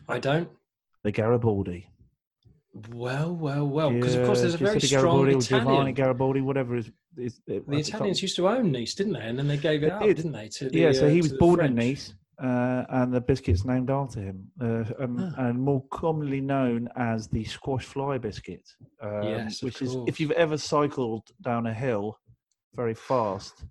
[0.08, 0.48] I don't.
[1.04, 1.88] The Garibaldi.
[2.90, 3.90] Well, well, well.
[3.90, 5.40] Because yeah, of course, there's a very strong Italian.
[5.40, 6.90] Giovanni Garibaldi, whatever is.
[7.18, 9.20] is it, the Italians used to own Nice, didn't they?
[9.20, 10.24] And then they gave it they up, did.
[10.24, 10.68] not they?
[10.68, 14.20] The, yeah, so he uh, was born in Nice, uh, and the biscuit's named after
[14.20, 15.32] him, uh, and, oh.
[15.36, 18.66] and, more commonly known as the squash fly biscuit.
[19.02, 22.18] Um, yes, which is if you've ever cycled down a hill
[22.74, 23.64] very fast,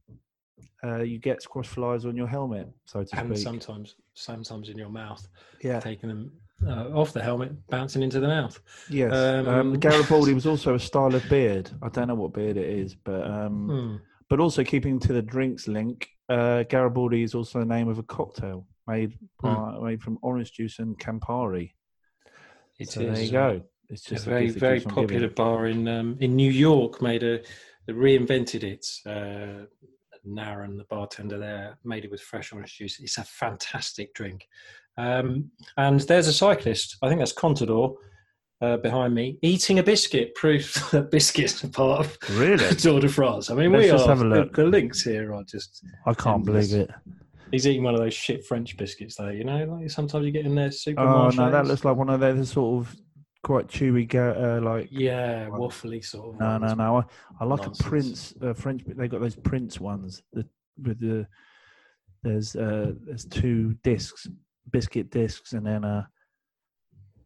[0.83, 3.43] uh, you get squash flies on your helmet, so to and speak.
[3.43, 5.27] sometimes, sometimes in your mouth.
[5.63, 6.31] Yeah, taking them
[6.65, 8.59] uh, off the helmet, bouncing into the mouth.
[8.89, 9.13] Yes.
[9.13, 11.69] Um, um, Garibaldi was also a style of beard.
[11.81, 13.95] I don't know what beard it is, but um, hmm.
[14.29, 18.03] but also keeping to the drinks link, uh, Garibaldi is also the name of a
[18.03, 19.83] cocktail made hmm.
[19.83, 21.73] made from orange juice and Campari.
[22.79, 23.61] It so is, There you go.
[23.89, 27.01] It's just a very very popular bar in um, in New York.
[27.01, 27.41] Made a
[27.89, 28.85] reinvented it.
[29.05, 29.65] Uh,
[30.27, 32.99] Naren, the bartender there, made it with fresh orange juice.
[32.99, 34.47] It's a fantastic drink.
[34.97, 37.95] Um, and there's a cyclist, I think that's Contador,
[38.61, 42.75] uh, behind me, eating a biscuit proof that biscuits are part of really?
[42.75, 43.49] Tour de France.
[43.49, 45.83] I mean, Let's we are the links here are just.
[46.05, 46.91] I can't believe it.
[47.51, 49.29] He's eating one of those shit French biscuits, though.
[49.29, 51.39] You know, like sometimes you get in there supermarkets.
[51.39, 52.95] Oh no, that looks like one of those sort of
[53.43, 56.39] quite chewy, uh, like yeah, waffly sort of.
[56.39, 56.97] No, no, no.
[56.97, 57.03] I,
[57.41, 57.79] I like Nonsense.
[57.79, 58.83] a Prince uh, French.
[58.85, 60.21] They got those Prince ones.
[60.33, 60.47] The
[60.81, 61.27] with the
[62.23, 64.27] there's uh there's two discs
[64.69, 66.07] biscuit discs and then a,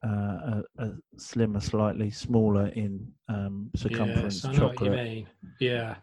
[0.03, 5.25] a, a slimmer, slightly smaller in um, circumference yes, chocolate.
[5.59, 5.95] Yeah.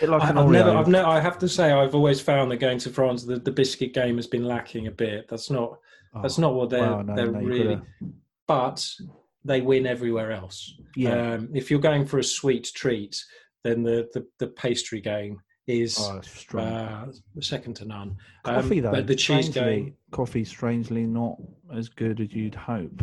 [0.00, 2.78] Like I, have never, I've never, I have to say, I've always found that going
[2.78, 5.28] to France, the, the biscuit game has been lacking a bit.
[5.28, 5.78] That's not,
[6.14, 7.80] oh, that's not what they're, wow, no, they're no, really.
[8.46, 8.88] But
[9.44, 10.74] they win everywhere else.
[10.94, 11.32] Yeah.
[11.32, 13.20] Um, if you're going for a sweet treat,
[13.64, 16.20] then the, the, the pastry game is oh,
[16.58, 17.06] uh,
[17.40, 18.16] second to none.
[18.44, 21.36] Coffee um, though, but the cheese game, coffee strangely not
[21.74, 23.02] as good as you'd hope.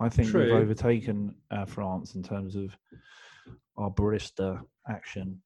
[0.00, 0.44] I think True.
[0.44, 2.76] we've overtaken uh, France in terms of
[3.76, 5.40] our barista action.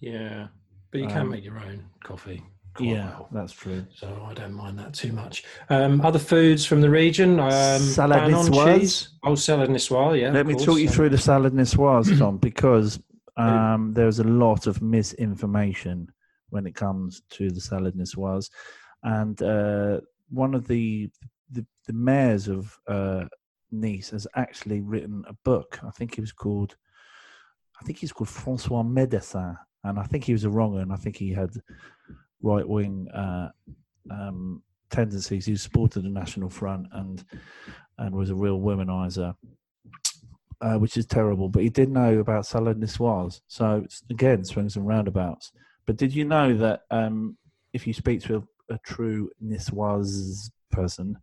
[0.00, 0.48] Yeah,
[0.90, 2.42] but you um, can make your own coffee.
[2.78, 3.28] Yeah, well.
[3.32, 3.84] that's true.
[3.92, 5.44] So I don't mind that too much.
[5.70, 9.08] Um, other foods from the region, um, salad niçoise.
[9.24, 10.20] Oh, salad niçoise.
[10.20, 10.30] Yeah.
[10.30, 10.66] Let me course.
[10.66, 13.00] talk you through the salad niçoise, Tom, because
[13.36, 16.08] um, there's a lot of misinformation
[16.50, 18.50] when it comes to the salad niçoise,
[19.02, 21.10] and uh, one of the,
[21.50, 23.24] the, the mayors of uh,
[23.72, 25.78] Nice has actually written a book.
[25.84, 26.76] I think he was called,
[27.80, 30.96] I think he's called Francois Médecin, and I think he was a wrong and I
[30.96, 31.50] think he had
[32.42, 33.50] right wing uh,
[34.10, 35.46] um, tendencies.
[35.46, 37.24] He supported the National Front and
[37.98, 39.34] and was a real womanizer
[40.60, 41.48] uh, which is terrible.
[41.48, 43.40] But he did know about salad niçoise.
[43.48, 45.52] So again, swings and roundabouts.
[45.86, 47.36] But did you know that um,
[47.72, 48.36] if you speak to
[48.70, 51.16] a, a true niçoise person,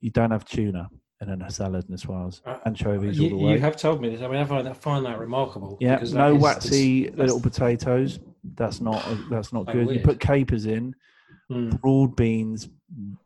[0.00, 0.88] you don't have tuna
[1.22, 2.42] in a salad Niçoise.
[2.44, 3.52] Uh, Anchovies all You, the way.
[3.52, 4.20] you have told me this.
[4.20, 5.78] I mean, I find that, find that remarkable.
[5.80, 8.20] yeah, because no is- waxy little potatoes.
[8.56, 9.88] That's not that's not good.
[9.90, 10.94] You put capers in,
[11.50, 12.68] Mm, broad beans,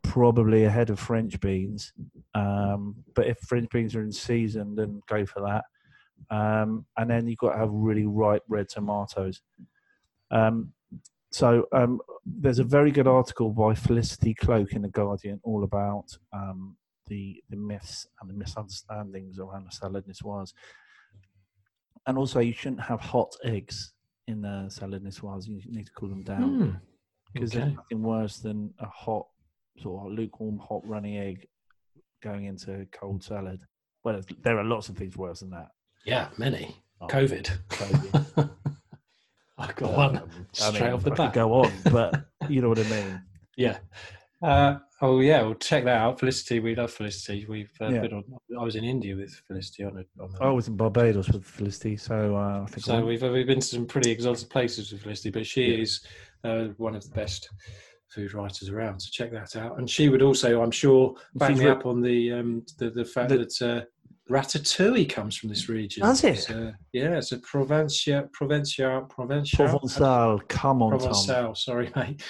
[0.02, 1.92] probably ahead of French beans.
[2.34, 5.64] Um, but if French beans are in season, then go for that.
[6.34, 9.40] Um, and then you've got to have really ripe red tomatoes.
[10.30, 10.72] Um,
[11.30, 16.06] so um, there's a very good article by Felicity Cloake in the Guardian all about
[16.32, 16.76] um,
[17.06, 20.52] the the myths and the misunderstandings around the salad niçoise.
[22.06, 23.92] And also, you shouldn't have hot eggs
[24.26, 25.46] in the salad niçoise.
[25.46, 26.80] You need to cool them down mm,
[27.38, 27.64] because okay.
[27.64, 29.26] there's nothing worse than a hot,
[29.80, 31.46] sort of lukewarm, hot runny egg
[32.22, 33.60] going into cold salad.
[34.04, 35.68] Well, there are lots of things worse than that.
[36.04, 36.76] Yeah, many.
[37.00, 37.50] Oh, COVID.
[37.68, 38.50] COVID.
[39.58, 41.32] I got one Um, I straight mean, off the I bat.
[41.32, 43.22] go on, but you know what I mean.
[43.56, 43.78] Yeah.
[44.40, 46.20] Uh, oh yeah, well check that out.
[46.20, 47.44] Felicity, we love Felicity.
[47.48, 48.00] We've uh, Yeah.
[48.02, 48.24] been on.
[48.58, 50.22] I was in India with Felicity on a.
[50.22, 53.46] On a I was in Barbados with Felicity, so uh, I think so we've we've
[53.48, 55.78] been to some pretty exotic places with Felicity, but she Yeah.
[55.82, 56.06] is
[56.44, 57.48] uh, one of the best
[58.08, 59.00] food writers around.
[59.00, 59.78] So check that out.
[59.78, 63.28] And she would also, I'm sure, back me up on the um, the, the fact
[63.30, 63.84] The- that uh,
[64.30, 66.02] ratatouille comes from this region.
[66.02, 66.30] Does it?
[66.34, 69.56] It's, uh, yeah, it's a Provencia, Provencia, Provencia.
[69.56, 70.46] Provençal.
[70.48, 71.00] Come on, Tom.
[71.00, 72.22] Provençal, sorry, mate.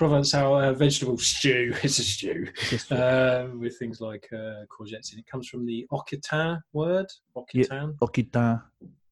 [0.00, 1.72] Provençal uh, vegetable stew.
[1.82, 2.46] It's a stew
[2.90, 5.26] uh, with things like uh, courgettes in it.
[5.30, 7.06] Comes from the Occitan word.
[7.36, 8.62] Occitan, Occitane.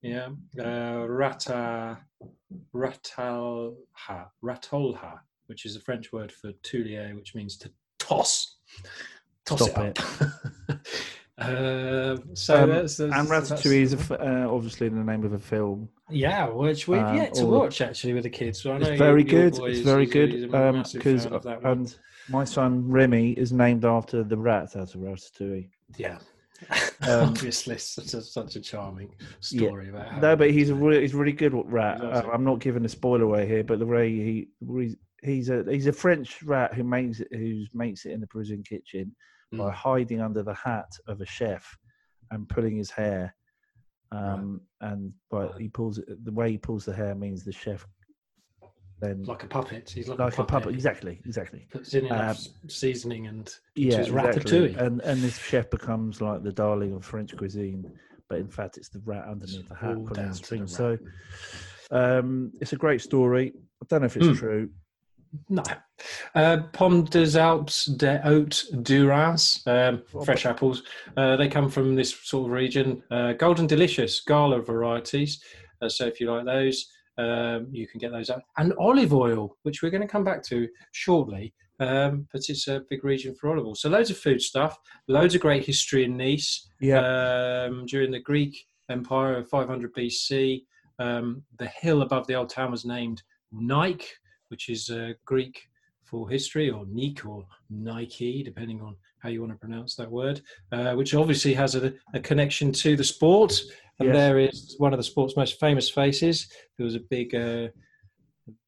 [0.04, 0.28] Yeah.
[0.62, 1.98] Uh, rata,
[2.74, 8.56] ratalha, ratolha, which is a French word for toulier, which means to toss.
[9.46, 10.78] Toss Stop it up.
[11.38, 15.32] uh, so Um, that's, that's, And Ratatouille is a f- uh, obviously the name of
[15.32, 15.88] a film.
[16.10, 18.62] yeah, which we've Um, yet to all the- watch actually with the kids.
[18.62, 19.58] So I know It's very good.
[19.58, 21.72] It's very is good um, because fan of that one.
[21.72, 21.96] and
[22.28, 25.68] my son Remy is named after the rat out of Ratatouille.
[25.96, 26.18] Yeah.
[26.70, 26.78] Um,
[27.28, 30.20] Obviously, such a, such a charming story about how.
[30.20, 32.00] No, but he's a really, he's really good at rat.
[32.00, 32.28] Uh.
[32.32, 34.48] I'm not giving a spoiler away here, but the way he
[35.22, 38.62] he's- a he's a French rat who makes it who makes it in the prison
[38.62, 39.14] kitchen
[39.52, 39.74] by Mm.
[39.74, 41.76] hiding under the hat of a chef
[42.30, 43.34] and pulling his hair.
[44.12, 45.60] Um, and but Right.
[45.62, 46.24] he pulls it.
[46.24, 47.86] The way he pulls the hair means the chef
[49.00, 49.90] then like, like a puppet.
[49.94, 50.48] He's like, a a puppet.
[50.48, 50.74] puppet.
[50.74, 51.66] Exactly, exactly.
[51.70, 54.74] Puts in enough Um, seasoning and Yeah, exactly.
[54.74, 57.84] And and this chef becomes like the darling of French cuisine,
[58.28, 60.76] but in fact it's the rat underneath the hat pulling the strings.
[60.76, 60.98] So
[61.90, 63.52] um, it's a great story.
[63.82, 64.38] I don't know if it's Mm.
[64.38, 64.70] true.
[65.48, 65.64] No.
[66.36, 70.84] Uh, Pomme des Alpes de Haute Durance, um, fresh apples.
[71.16, 73.02] Uh, they come from this sort of region.
[73.10, 75.42] Uh, Golden Delicious, Gala varieties.
[75.82, 76.86] Uh, so if you like those,
[77.18, 78.42] um, you can get those up.
[78.56, 81.54] And olive oil, which we're going to come back to shortly.
[81.80, 83.74] Um, but it's a big region for olive oil.
[83.74, 86.68] So loads of food stuff, loads of great history in Nice.
[86.80, 90.64] Yeah, Um, during the Greek Empire of 500 BC,
[90.98, 94.06] um, the hill above the old town was named Nike,
[94.48, 95.68] which is uh, Greek
[96.04, 100.42] for history, or Nik or Nike, depending on how you want to pronounce that word,
[100.70, 103.58] uh, which obviously has a, a connection to the sport.
[103.98, 104.16] And Yes.
[104.16, 106.48] there is one of the sport's most famous faces.
[106.76, 107.68] There was a big, uh,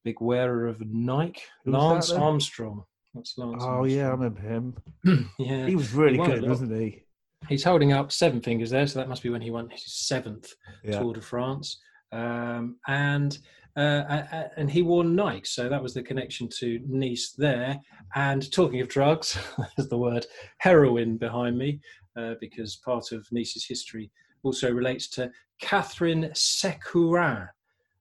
[0.03, 2.11] big wearer of Nike, Who was that Lance?
[2.11, 2.83] Armstrong.
[3.13, 4.75] That's Lance oh yeah, I remember him.
[5.37, 5.67] yeah.
[5.67, 7.03] He was really a good, wasn't he?
[7.47, 10.53] He's holding up seven fingers there, so that must be when he won his seventh
[10.83, 10.99] Yeah.
[10.99, 11.79] Tour de France.
[12.11, 13.37] Um, and
[13.77, 17.79] uh, and he wore Nike, so that was the connection to Nice there.
[18.15, 19.37] And talking of drugs,
[19.77, 20.25] there's the word
[20.57, 21.79] heroin behind me,
[22.17, 24.09] uh, because part of Nice's history
[24.43, 27.49] also relates to Catherine Ségurane,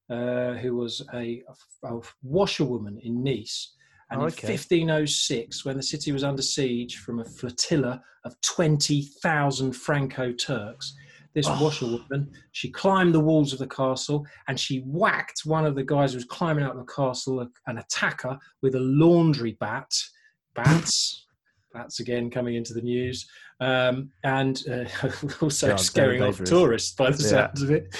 [0.08, 1.42] uh, who was a,
[1.84, 3.74] a washerwoman in Nice.
[4.10, 9.72] And Oh, in 1506, when the city was under siege from a flotilla of 20,000
[9.72, 10.94] Franco Turks,
[11.36, 11.62] this Oh.
[11.62, 16.12] washerwoman, she climbed the walls of the castle and she whacked one of the guys
[16.12, 19.92] who was climbing out of the castle, an attacker, with a laundry bat.
[20.54, 21.26] Bats,
[21.74, 23.28] bats again coming into the news,
[23.60, 24.84] um, and uh,
[25.42, 27.52] also very scaring off tourists by the Yeah.
[27.52, 27.94] sounds of it.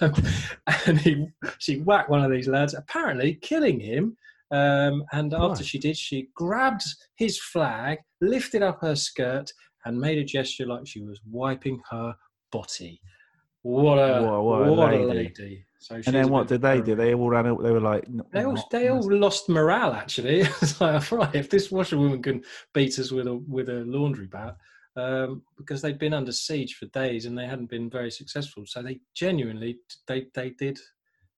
[0.00, 0.14] Um,
[0.86, 4.16] and he, she whacked one of these lads, apparently killing him.
[4.50, 5.64] Um, and after Right.
[5.64, 6.82] she did, she grabbed
[7.14, 9.52] his flag, lifted up her skirt,
[9.84, 12.16] and made a gesture like she was wiping her
[13.62, 15.18] What a What- what, what a a lady.
[15.38, 15.66] lady!
[15.78, 16.94] So And then what did a they do?
[16.94, 17.62] They all ran out.
[17.62, 19.92] They were like, They all, they all lost morale.
[19.92, 24.26] Actually, it's like right, if this washerwoman can beat us with a with a laundry
[24.26, 24.56] bat,
[24.96, 28.64] um, because they'd been under siege for days and they hadn't been very successful.
[28.66, 30.78] So they genuinely they they did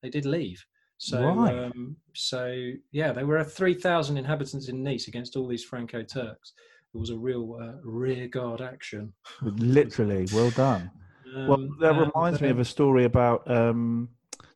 [0.02, 0.64] they did leave.
[0.98, 1.54] So Right.
[1.66, 6.54] um, so yeah, there were three thousand inhabitants in Nice against all these Franco Turks,
[6.94, 9.12] it was a real uh, rear guard action.
[9.42, 10.90] Literally, well done.
[11.34, 14.08] Um, well, that uh, reminds me of um, a story about um,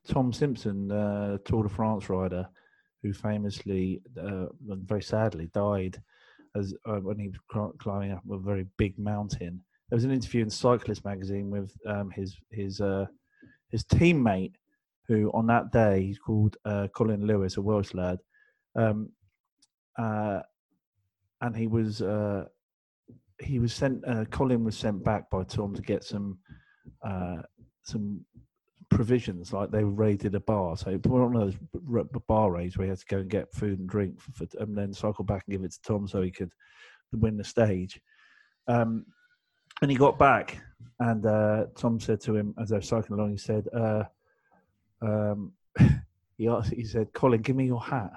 [0.07, 2.47] Tom Simpson, uh, Tour de France rider,
[3.01, 6.01] who famously, uh, and very sadly, died
[6.55, 9.61] as uh, when he was climbing up a very big mountain.
[9.89, 13.07] There was an interview in Cyclist magazine with um, his his uh,
[13.69, 14.53] his teammate,
[15.07, 18.19] who on that day he's called uh, Colin Lewis, a Welsh lad,
[18.75, 19.09] um,
[19.97, 20.39] uh,
[21.41, 22.45] and he was uh,
[23.39, 24.05] he was sent.
[24.07, 26.37] Uh, Colin was sent back by Tom to get some
[27.03, 27.41] uh,
[27.83, 28.25] some
[28.89, 30.77] provisions, like they raided a bar.
[30.77, 31.55] So one of those
[32.27, 34.77] bar raids where he had to go and get food and drink, for, for, and
[34.77, 36.51] then cycle back and give it to Tom so he could
[37.13, 37.99] win the stage.
[38.67, 39.05] Um,
[39.81, 40.61] and he got back,
[40.99, 44.03] and uh, Tom said to him as they were cycling along, he said, uh,
[45.01, 45.53] um,
[46.37, 48.11] he asked, he said, Colin, give me your hat.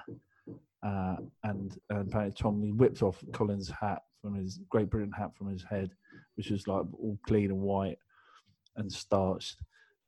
[0.85, 5.31] Uh, and, and apparently Tom he whipped off Colin's hat from his Great Britain hat
[5.35, 5.89] from his head,
[6.35, 7.97] which was like all clean and white
[8.75, 9.57] and starched.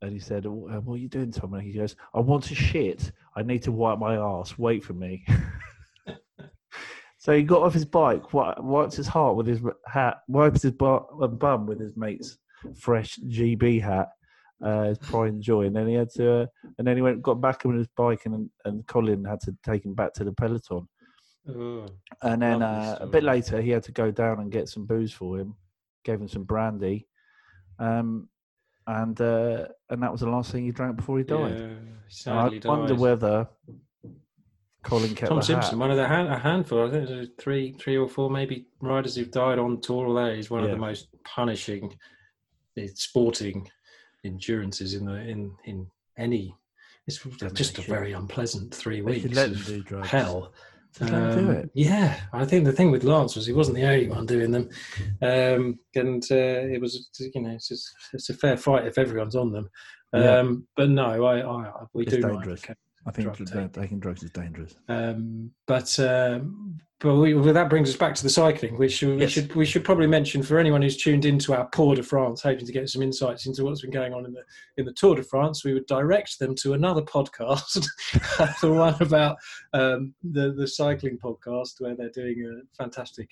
[0.02, 2.44] And he said, "Oh, uh, "What are you doing, Tom?" And he goes, "I want
[2.46, 3.12] to shit.
[3.36, 4.58] I need to wipe my ass.
[4.58, 5.26] Wait for me."
[7.18, 10.74] so he got off his bike, wi- wipes his heart with his hat, wipes his
[10.80, 12.38] uh, bum with his mate's
[12.76, 14.10] fresh GB hat,
[14.64, 15.66] uh, his pride and joy.
[15.66, 16.46] And then he had to, uh,
[16.78, 19.84] and then he went, got back on his bike, and and Colin had to take
[19.84, 20.88] him back to the peloton.
[21.50, 21.88] oh,
[22.22, 25.12] And then uh, a bit later, he had to go down and get some booze
[25.12, 25.56] for him.
[26.04, 27.08] Gave him some brandy,
[27.80, 28.30] um,
[28.88, 31.60] and uh, and that was the last thing he drank before he died.
[31.60, 31.67] yeah,
[32.08, 33.00] sadly I wonder died.
[33.00, 33.47] whether
[34.84, 36.88] Colin kept Tom Simpson, one of the hand, a handful.
[36.88, 40.13] I think there's three, three or four maybe riders who've died on tour.
[40.15, 41.93] That is one of the most punishing,
[42.78, 43.69] eh, sporting
[44.23, 46.56] endurances in the in in any.
[47.06, 47.19] It's
[47.54, 49.21] just a very unpleasant three weeks.
[49.21, 50.54] should let them of hell.
[51.00, 51.70] Do Um, it.
[51.74, 54.70] Yeah, I think the thing with Lance was he wasn't the only one doing them,
[55.22, 56.36] um, and uh,
[56.74, 59.70] it was you know it's, just, it's a fair fight if everyone's on them.
[60.14, 60.38] Yeah.
[60.40, 62.64] Um, But no, I, I we It's do dangerous.
[63.08, 64.76] I think drug dr- taking drugs is dangerous.
[64.89, 69.17] um, but um, but we, well, that brings us back to the cycling, which we
[69.17, 69.30] Yes.
[69.32, 72.65] should we should probably mention for anyone who's tuned into our Tour de France, hoping
[72.65, 74.43] to get some insights into what's been going on in the
[74.78, 75.63] in the Tour de France.
[75.63, 77.88] We would direct them to another podcast,
[78.62, 79.38] the one about
[79.74, 83.30] um, the the cycling podcast, where they're doing a fantastic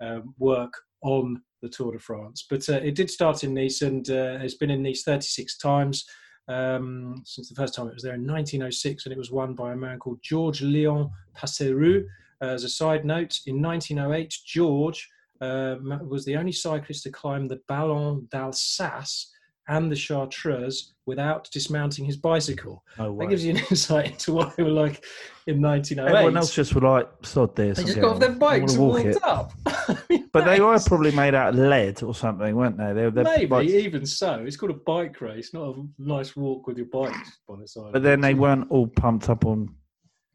[0.00, 2.44] um, work on the Tour de France.
[2.50, 6.04] But uh, it did start in Nice, and uh, it's been in Nice 36 times
[6.48, 9.72] um, since the first time it was there in 1906, and it was won by
[9.72, 12.06] a man called George Leon Passerieu.
[12.42, 15.08] Uh, as a side note, in 1908, George
[15.40, 19.32] um, was the only cyclist to climb the Ballon d'Alsace
[19.68, 22.82] and the Chartreuse without dismounting his bicycle.
[22.98, 23.16] No.
[23.18, 25.04] That gives you an insight into what they were like
[25.46, 26.12] in 1908.
[26.14, 27.78] Everyone else just were like, sod this.
[27.78, 28.36] they just got off their on.
[28.36, 29.22] I wanna bikes and walked it.
[29.24, 29.52] up.
[29.66, 32.92] I mean, But they were probably made out of lead or something, weren't they?
[32.92, 36.66] They, they Maybe bikes- even so, it's called a bike race, not a nice walk
[36.66, 37.14] with your bike
[37.48, 37.92] by the side.
[37.92, 39.74] but then they weren't all pumped up on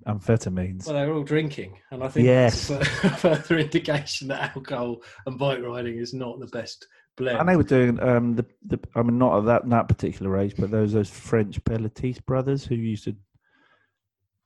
[0.08, 0.88] amphetamines.
[0.88, 2.68] Well, they were all drinking, and I think Yes.
[2.70, 7.40] that's a further indication that alcohol and bike riding is not the best blend.
[7.40, 10.56] And they were doing um the, the I mean not at that that particular age,
[10.58, 13.16] but those those French Pélissier brothers who used to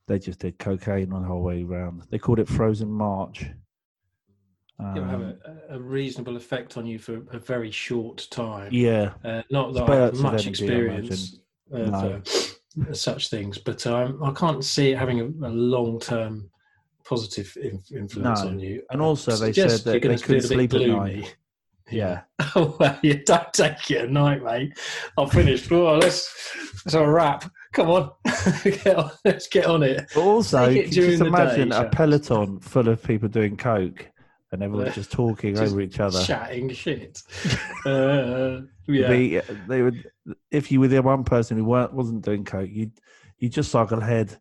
[0.07, 2.03] they just did cocaine on the whole way around.
[2.11, 3.41] They called it Frozen March.
[4.77, 5.37] It will have Um,
[5.69, 8.69] a, a reasonable effect on you for a very short time.
[8.71, 11.39] yeah, Uh, not that I have much experience
[11.71, 12.21] of No.
[12.89, 16.51] uh, such things, but um, I can't see it having a, a long-term
[17.05, 18.49] positive inf- influence No.
[18.49, 18.83] on you.
[18.91, 21.35] And also they said that they couldn't a sleep at night.
[21.91, 22.21] Yeah.
[22.55, 24.77] Oh well, you don't take it at night, mate.
[25.17, 25.69] I'm finished.
[25.69, 26.33] Well, let's
[26.85, 27.49] let's have a wrap.
[27.73, 28.11] Come on,
[28.63, 30.09] get on, let's get on it.
[30.13, 33.57] But also, it can you just the day, imagine a peloton full of people doing
[33.57, 34.09] coke
[34.55, 36.21] and everyone's just talking Just over each other.
[36.23, 37.21] Chatting shit.
[37.85, 39.07] Uh, yeah.
[39.07, 40.09] They, they would,
[40.49, 42.93] if you were the one person who weren't, wasn't doing coke, you'd
[43.37, 44.39] you just cycle ahead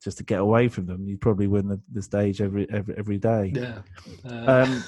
[0.00, 1.08] just to get away from them.
[1.08, 3.52] You'd probably win the, the stage every every every day.
[3.52, 3.78] yeah.
[4.24, 4.84] Uh, Um,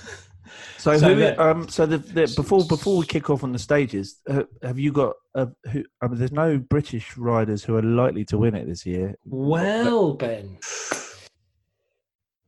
[0.78, 1.20] So, So who?
[1.20, 4.78] then- um, so the, the, before before we kick off on the stages, uh, have
[4.78, 5.14] you got?
[5.34, 5.84] Uh, who?
[6.00, 9.14] I mean, there's no British riders who are likely to win it this year.
[9.24, 10.58] Well, Ben.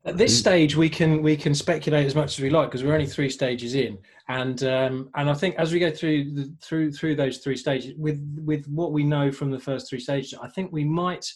[0.05, 2.93] At this stage, we can we can speculate as much as we like because we're
[2.95, 6.93] only three stages in, and um, and I think as we go through the, through
[6.93, 10.49] through those three stages, with with what we know from the first three stages, I
[10.49, 11.27] think we might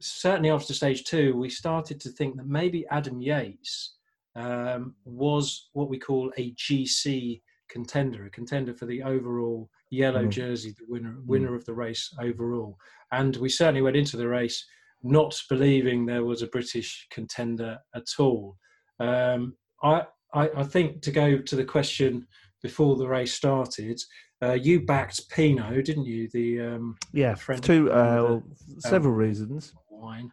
[0.00, 3.94] certainly after stage two, we started to think that maybe Adam Yates
[4.36, 10.30] um, was what we call a GC contender, a contender for the overall yellow Mm.
[10.30, 12.76] jersey, the winner winner of the race overall.
[13.12, 14.64] And we certainly went into the race
[15.02, 18.56] not believing there was a British contender at all.
[19.00, 22.26] Um, I I, I think to go to the question
[22.62, 23.98] before the race started,
[24.42, 26.28] uh, you backed Pinot, didn't you?
[26.32, 28.40] The um, Yeah, French two, uh,
[28.80, 29.72] several reasons.
[29.90, 30.30] wine.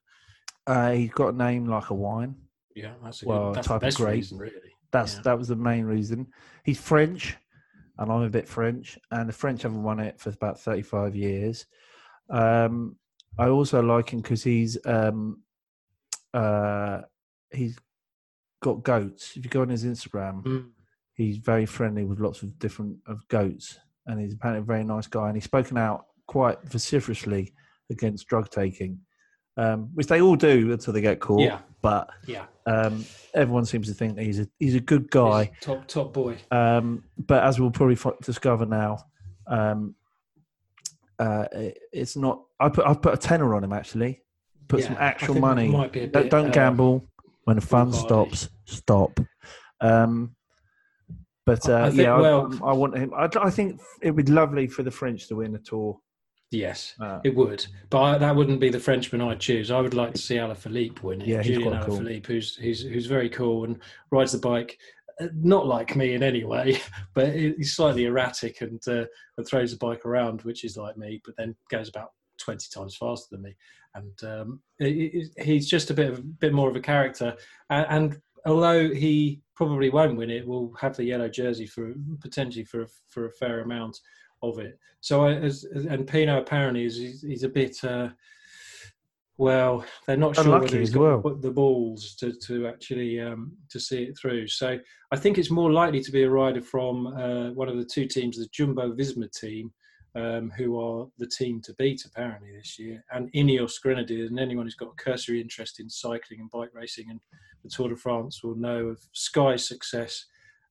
[0.68, 2.36] Uh, he's got a name like a wine.
[2.76, 4.15] Yeah, that's a Well, good, that's type the of best grape.
[4.15, 4.76] reason, really.
[4.91, 5.21] That's Yeah.
[5.23, 6.28] that was the main reason.
[6.63, 7.36] He's French,
[7.97, 11.65] and I'm a bit French, and the French haven't won it for about 35 years.
[12.30, 12.97] Um,
[13.38, 15.41] I also like him because he's um,
[16.34, 17.01] uh,
[17.51, 17.78] he's
[18.61, 19.36] got goats.
[19.38, 20.71] If you go on his Instagram, Mm.
[21.13, 25.07] he's very friendly with lots of different of goats, and he's apparently a very nice
[25.07, 25.28] guy.
[25.28, 27.53] And he's spoken out quite vociferously
[27.89, 29.05] against drug taking,
[29.58, 31.41] um, which they all do until they get caught.
[31.41, 32.45] Yeah, But yeah.
[32.66, 35.45] um, everyone seems to think that he's a he's a good guy.
[35.45, 36.38] He's top top boy.
[36.51, 38.97] Um, but as we'll probably fi- discover now,
[39.47, 39.95] um,
[41.20, 42.41] uh, it- it's not.
[42.60, 44.22] I put I put a tenner on him actually.
[44.68, 45.68] Put some Yeah, I actual money.
[45.68, 47.06] Might be a Don't, bit, don't uh, gamble
[47.43, 48.49] when the fun stops.
[48.66, 49.20] Stop.
[49.80, 50.36] Um,
[51.45, 53.14] but uh, I think, yeah, I- well- I, want him.
[53.16, 55.99] I, I think it would be lovely for the French to win the tour.
[56.52, 59.72] Yes, Uh, it would, but I, that wouldn't be the Frenchman I'd choose.
[59.72, 61.28] I would like to see Alaphilippe win it.
[61.28, 62.00] Yeah, he's Julian quite cool.
[62.00, 63.80] Alaphilippe, who's who's who's very cool and
[64.12, 64.78] rides the bike,
[65.20, 66.80] uh, not like me in any way,
[67.14, 69.06] but he's slightly erratic and uh,
[69.38, 72.96] and throws the bike around, which is like me, but then goes about twenty times
[72.96, 73.56] faster than me.
[73.96, 77.36] And um, he- he- he's just a bit of a bit more of a character.
[77.70, 82.66] And, and although he probably won't win it, will have the yellow jersey for potentially
[82.66, 83.98] for for a fair amount
[84.42, 84.80] of it.
[85.02, 87.84] So I, as, and Pinot apparently is he's, he's a bit.
[87.84, 88.10] Uh,
[89.38, 93.52] well, they're not sure Unlucky whether he's as got the balls to, to actually um,
[93.70, 94.48] to see it through.
[94.48, 94.80] So
[95.12, 98.08] I think it's more likely to be a rider from uh, one of the two
[98.08, 99.74] teams, the Jumbo Visma team,
[100.16, 104.30] um, who are the team to beat apparently this year, and Ineos Grenadiers.
[104.30, 107.20] And anyone who's got a cursory interest in cycling and bike racing and
[107.64, 110.26] the Tour de France will know of Sky's success.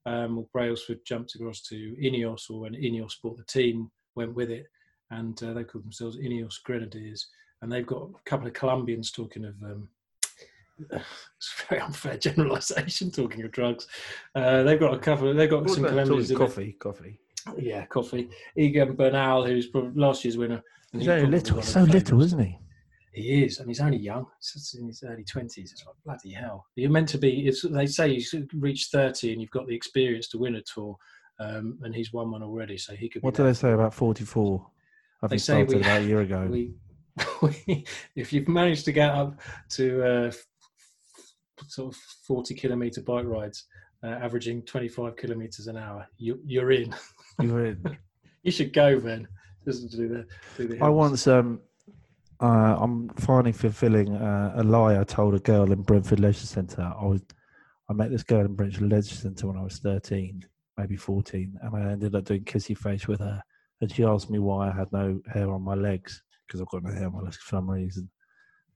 [0.07, 4.67] Um, Brailsford jumped across to Ineos, or when Ineos bought the team, went with it,
[5.11, 7.29] and uh, they called themselves Ineos Grenadiers.
[7.63, 9.55] And they've got a couple of Colombians talking of.
[9.63, 9.89] Um,
[10.91, 13.11] it's a very unfair generalisation.
[13.11, 13.87] Talking of drugs,
[14.35, 15.33] uh, they've got a couple.
[15.33, 16.31] They've got some Colombians.
[16.31, 16.39] in it.
[16.39, 17.21] coffee, coffee.
[17.59, 18.29] Yeah, coffee.
[18.57, 20.63] Egan Bernal, who's last year's winner.
[20.93, 21.27] He's little.
[21.27, 22.59] one He's of so little, isn't he?
[23.15, 24.27] He is, and he's only young.
[24.41, 25.73] He's in his early twenties.
[25.73, 26.67] It's like bloody hell.
[26.75, 27.47] You're meant to be.
[27.47, 30.97] It's, they say you reach thirty, and you've got the experience to win a tour.
[31.41, 33.23] Um, and he's won one already, so he could.
[33.23, 34.67] What do they say about forty-four?
[35.23, 36.47] I think started we- about a year ago.
[36.51, 36.75] we,
[37.43, 37.85] we,
[38.17, 39.41] if you've managed to get up
[39.71, 40.33] to uh,
[41.69, 43.65] sort of 40 kilometer bike rides,
[44.03, 46.95] uh, averaging 25 kilometers an hour, you, you're in.
[47.41, 47.99] You were in.
[48.43, 49.27] You should go, then.
[49.65, 50.27] Just do the,
[50.59, 51.61] do the I once, um,
[52.41, 56.83] uh, I'm finally fulfilling uh, a lie I told a girl in Brentford Leisure Centre.
[56.83, 57.23] I was,
[57.89, 60.45] I met this girl in Brentford Leisure Centre when I was 13,
[60.77, 63.43] maybe 14, and I ended up doing kissy face with her.
[63.81, 66.83] And she asked me why I had no hair on my legs because I've got
[66.83, 68.11] no hair on my legs for some reason.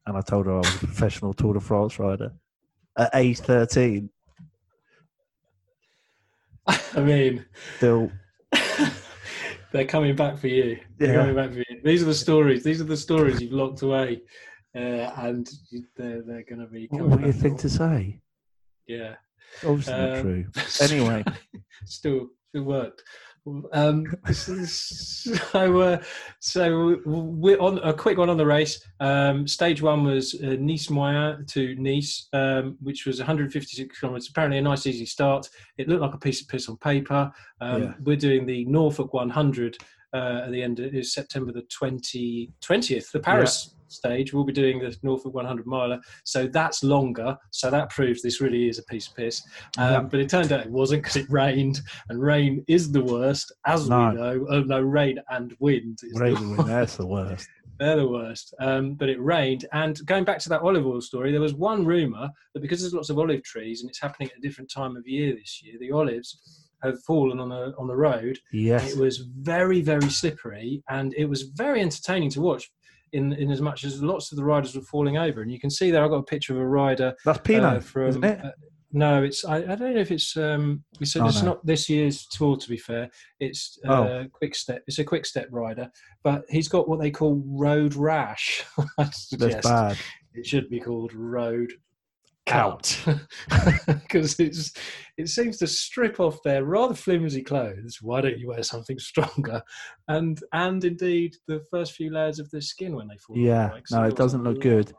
[0.06, 2.32] And I told her I was a professional Tour de France rider
[2.96, 4.10] at age 13.
[6.66, 7.44] I mean,
[7.76, 8.10] Still,
[9.72, 10.78] they're coming back for you.
[10.98, 11.20] They're Yeah.
[11.20, 11.80] coming back for you.
[11.84, 12.62] These are the stories.
[12.64, 14.22] These are the stories you've locked away,
[14.74, 14.78] uh,
[15.16, 16.86] and you, they're they're going to be.
[16.90, 18.20] what coming were you back think for- to say?
[18.86, 19.14] Yeah.
[19.66, 20.44] Obviously not Um, true.
[20.82, 21.24] Anyway.
[21.84, 23.02] still it worked.
[23.72, 26.02] Um, so, uh,
[26.40, 28.84] so we're on a quick one on the race.
[29.00, 34.28] Um, stage one was uh, Nice Moyen to Nice, um, which was 156 kilometres.
[34.28, 35.48] Apparently, a nice easy start.
[35.76, 37.30] It looked like a piece of piss on paper.
[37.60, 37.94] Um, Yeah.
[38.02, 39.76] We're doing the Norfolk 100
[40.12, 40.80] uh, at the end.
[40.80, 43.12] Is September the 20, 20th.
[43.12, 44.32] The Paris stage.
[44.32, 45.98] We'll be doing the Norfolk 100 miler.
[46.24, 47.36] So that's longer.
[47.50, 49.42] So that proves this really is a piece of piss.
[49.76, 50.00] Um, Yeah.
[50.02, 53.88] But it turned out it wasn't because it rained, and rain is the worst, as
[53.88, 54.08] No.
[54.10, 54.46] we know.
[54.50, 55.98] Oh no, rain and wind.
[56.02, 57.48] Is the Raven, that's the worst.
[57.78, 58.54] they're the worst.
[58.60, 59.64] Um, but it rained.
[59.72, 62.94] And going back to that olive oil story, there was one rumour that because there's
[62.94, 65.76] lots of olive trees and it's happening at a different time of year this year,
[65.78, 68.38] the olives have fallen on the on the road.
[68.52, 68.92] Yes.
[68.92, 72.70] It was very, very slippery, and it was very entertaining to watch.
[73.12, 75.70] In, in as much as lots of the riders were falling over, and you can
[75.70, 76.04] see there.
[76.04, 78.44] I've got a picture of a rider That's Pinot, uh, from isn't it?
[78.44, 78.50] uh,
[78.92, 81.50] no, it's I, I don't know if it's um it's, Oh, it's no.
[81.50, 83.10] not this year's tour to be fair.
[83.38, 84.24] It's uh, Oh.
[84.32, 84.82] quick step.
[84.86, 85.90] It's a quick step rider,
[86.24, 88.64] but he's got what they call road rash.
[88.98, 89.98] I That's bad.
[90.34, 91.72] it should be called road
[92.50, 92.98] Out.
[93.86, 94.72] because it's
[95.16, 97.98] it seems to strip off their rather flimsy clothes.
[98.00, 99.62] Why don't you wear something stronger?
[100.08, 103.36] And and indeed the first few layers of their skin when they fall.
[103.36, 103.88] Yeah, bike.
[103.88, 104.94] So no, it doesn't look good.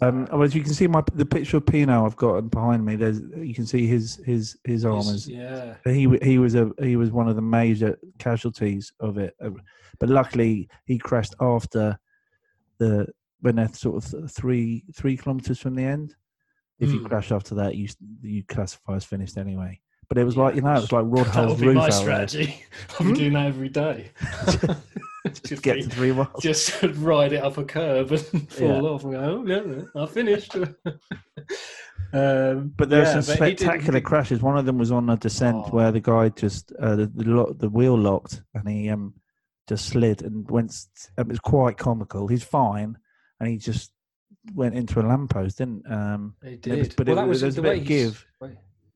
[0.00, 2.96] Um, well, as you can see, my the picture of Pinot I've got behind me.
[2.96, 6.96] There's you can see his his his arm is yeah, he he was a he
[6.96, 9.50] was one of the major casualties of it, Uh,
[9.98, 11.98] but luckily he crashed after
[12.78, 13.06] the
[13.40, 16.14] when they're sort of three three kilometers from the end.
[16.80, 17.06] If you Hmm.
[17.06, 17.88] crash after that, you
[18.22, 19.80] you classify as finished anyway.
[20.08, 21.76] But it was Yeah, like you know, it was like Rod that Hull's be roof
[21.76, 22.46] my strategy.
[22.98, 23.12] Be Hmm?
[23.14, 24.10] doing that every day.
[25.46, 26.42] Just get to three miles.
[26.42, 28.90] just ride it up a curb and fall Yeah.
[28.90, 30.54] off and go, oh, yeah, I finished.
[32.12, 34.42] um, But there were yeah, some but he spectacular crashes.
[34.42, 35.70] One of them was on a descent Oh.
[35.70, 39.14] where the guy just uh, the the, lo- the wheel locked and he um
[39.66, 40.74] just slid and went.
[41.16, 42.28] It was quite comical.
[42.28, 42.98] He's fine,
[43.40, 43.92] and he just
[44.52, 46.34] went into a lamppost, didn't um.
[46.42, 46.96] And it was- did.
[46.96, 48.26] but well, it that was- was a the bit way he give.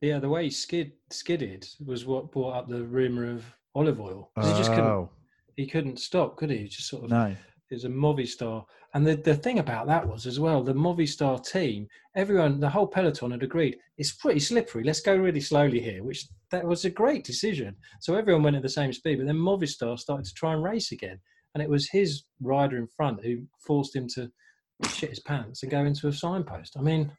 [0.01, 3.43] Yeah, the way he skid skidded was what brought up the rumor of
[3.75, 4.31] olive oil.
[4.35, 4.85] 'Cause he just couldn't.
[4.85, 5.09] Oh
[5.57, 6.57] He couldn't stop, could he?
[6.59, 7.09] He just sort of.
[7.09, 7.35] no!
[7.69, 8.65] is a Movistar.
[8.95, 12.87] And the, the thing about that was as well, the Movistar team, everyone, the whole
[12.87, 14.83] peloton had agreed it's pretty slippery.
[14.83, 17.75] Let's go really slowly here, which that was a great decision.
[17.99, 20.91] So everyone went at the same speed, but then Movistar started to try and race
[20.93, 21.19] again.
[21.53, 24.31] And it was his rider in front who forced him to
[24.87, 26.75] shit his pants and go into a signpost.
[26.77, 27.11] I mean,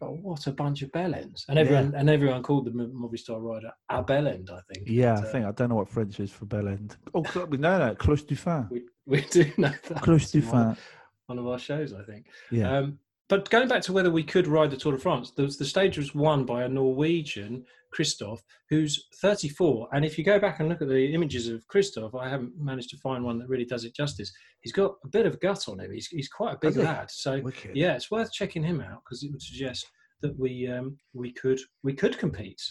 [0.00, 1.44] oh, what a bunch of bellends.
[1.48, 4.88] And everyone and everyone called the Movistar rider a bellend, I think.
[4.88, 6.96] Yeah, I uh, think I don't know what French is for bell end.
[7.14, 8.66] Oh, we know that cloche du fin.
[8.70, 10.02] we, we do know that.
[10.02, 10.84] Cloche du It's one- fin.
[11.26, 12.26] one of our shows, I think.
[12.50, 12.78] Yeah.
[12.78, 12.98] Um,
[13.28, 15.96] but going back to whether we could ride the Tour de France, the, the stage
[15.96, 17.64] was won by a Norwegian,
[17.96, 19.88] Kristoff, who's 34.
[19.92, 22.90] And if you go back and look at the images of Kristoff, I haven't managed
[22.90, 24.32] to find one that really does it justice.
[24.60, 25.92] He's got a bit of gut on him.
[25.92, 27.10] He's, he's quite a big lad.
[27.10, 27.76] So Wicked.
[27.76, 29.86] yeah, it's worth checking him out because it would suggest
[30.22, 32.62] that we um, we could we could compete.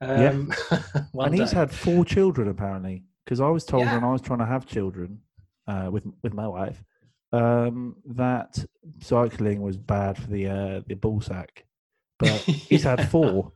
[0.00, 0.52] Um,
[1.12, 1.56] one and he's day.
[1.58, 3.04] had four children apparently.
[3.24, 3.94] Because I was told Yeah.
[3.94, 5.20] when I was trying to have children
[5.68, 6.82] uh, with with my wife
[7.32, 8.64] um, that
[9.00, 11.64] cycling was bad for the uh, the ball sack,
[12.18, 13.52] but he's had four.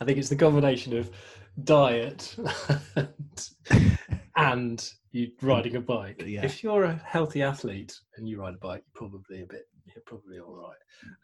[0.00, 1.10] I think it's the combination of
[1.64, 2.36] diet
[2.96, 3.50] and,
[4.36, 6.22] and you riding a bike.
[6.26, 6.44] Yeah.
[6.44, 10.02] If you're a healthy athlete and you ride a bike, you're probably a bit, you're
[10.06, 10.76] probably all right.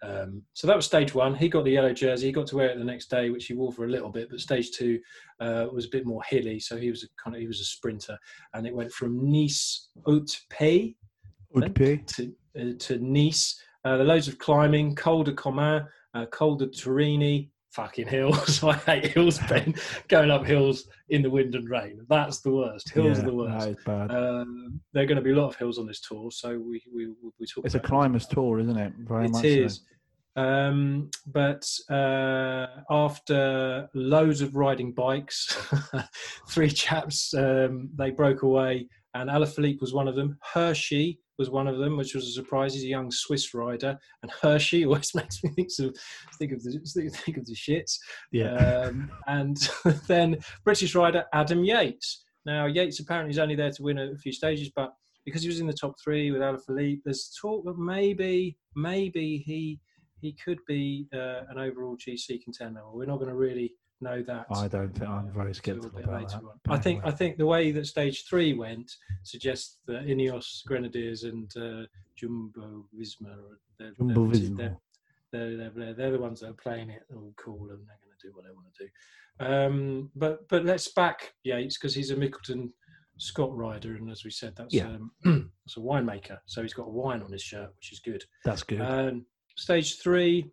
[0.02, 1.34] Um, so that was stage one.
[1.34, 2.26] He got the yellow jersey.
[2.26, 4.28] He got to wear it the next day, which he wore for a little bit.
[4.30, 5.00] But stage two
[5.40, 7.64] uh, was a bit more hilly, so he was a kind of he was a
[7.64, 8.18] sprinter,
[8.54, 10.94] and it went from Nice Haute Pays
[11.52, 11.98] Would be.
[11.98, 13.60] to uh, to Nice.
[13.84, 18.62] Uh, loads of climbing, Col de Comin, uh, Col de Turini, fucking hills.
[18.64, 19.74] I hate hills, Ben.
[20.08, 22.00] Going up hills in the wind and rain.
[22.08, 22.90] That's the worst.
[22.90, 23.78] Hills yeah, are the worst.
[23.86, 24.10] That.
[24.10, 26.82] Um, there are going to be a lot of hills on this tour, so we
[26.94, 27.64] we we talk.
[27.64, 28.92] it's a climbers tour, isn't it?
[29.06, 29.80] Very It much is.
[30.36, 35.56] Um, but uh, after loads of riding bikes,
[36.48, 40.38] three chaps um, they broke away, and Alaphilippe was one of them.
[40.54, 42.74] Hirschi was one of them, which was a surprise.
[42.74, 45.96] He's a young Swiss rider, and Hirschi always makes me think of
[46.38, 47.96] think of the think of the shits.
[48.32, 48.54] Yeah.
[48.54, 49.56] Um, and
[50.06, 52.24] then British rider Adam Yates.
[52.44, 54.92] Now Yates apparently is only there to win a few stages, but
[55.24, 59.80] because he was in the top three with Alaphilippe, there's talk that maybe maybe he
[60.20, 62.80] he could be uh, an overall GC contender.
[62.92, 64.46] We're not going to really know that.
[64.50, 66.42] I don't think I'm very until sceptical about that.
[66.68, 68.90] I think I think the way that stage three went
[69.22, 71.86] suggests that Ineos Grenadiers and uh,
[72.16, 73.36] Jumbo Visma,
[73.78, 74.76] they're, Jumbo they're,
[75.32, 78.16] they're, they're, they're, they're the ones that are playing it all cool and they're going
[78.20, 78.90] to do what they want to do.
[79.40, 82.70] Um, but but let's back Yates because he's a Mitchelton
[83.18, 84.86] Scott rider, and as we said, that's Yeah.
[84.86, 85.10] um,
[85.64, 86.38] that's a winemaker.
[86.46, 88.24] So he's got a wine on his shirt, which is good.
[88.44, 88.80] That's good.
[88.80, 89.26] Um,
[89.56, 90.50] stage three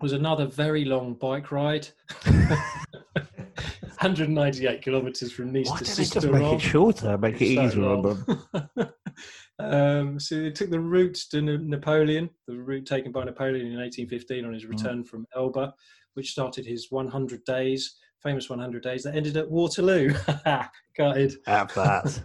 [0.00, 1.88] was another very long bike ride.
[4.00, 7.18] 198 kilometres from Nice Why to they make it shorter?
[7.18, 8.24] Make it So easier on them.
[9.58, 14.42] um, so they took the route to Napoleon, the route taken by Napoleon in 1815
[14.44, 14.46] Mm.
[14.46, 15.74] on his return from Elba,
[16.14, 20.14] which started his 100 days, famous 100 days that ended at Waterloo.
[20.96, 21.34] Gutted.
[21.46, 22.22] Have that.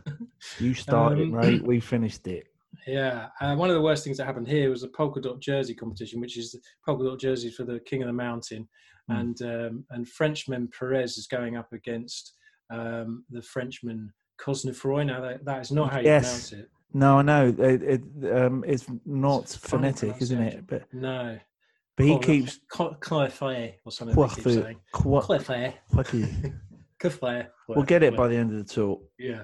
[0.59, 1.61] You started, Um, mate.
[1.63, 2.47] We finished it.
[2.87, 5.73] Yeah, uh, one of the worst things that happened here was the polka dot jersey
[5.73, 8.67] competition, which is the polka dot jerseys for the King of the Mountain,
[9.09, 9.19] Mm.
[9.19, 12.33] and um, and Frenchman Perez is going up against
[12.71, 14.11] um, the Frenchman
[14.41, 15.05] Cosnefroy.
[15.05, 16.23] Now that, that is not how you Yes.
[16.49, 16.69] pronounce it.
[16.93, 17.55] No, I know.
[17.55, 18.01] It, it,
[18.35, 20.65] um, it's not It's phonetic, isn't it?
[20.65, 21.37] But No,
[21.97, 24.15] but he keeps Coiffe or something.
[24.15, 24.63] They keep Coiffe.
[24.63, 26.53] saying Quoi- Coiffe, Coiffe.
[26.99, 27.47] Coiffe.
[27.67, 29.01] We'll get it by the end of the tour.
[29.19, 29.43] Yeah.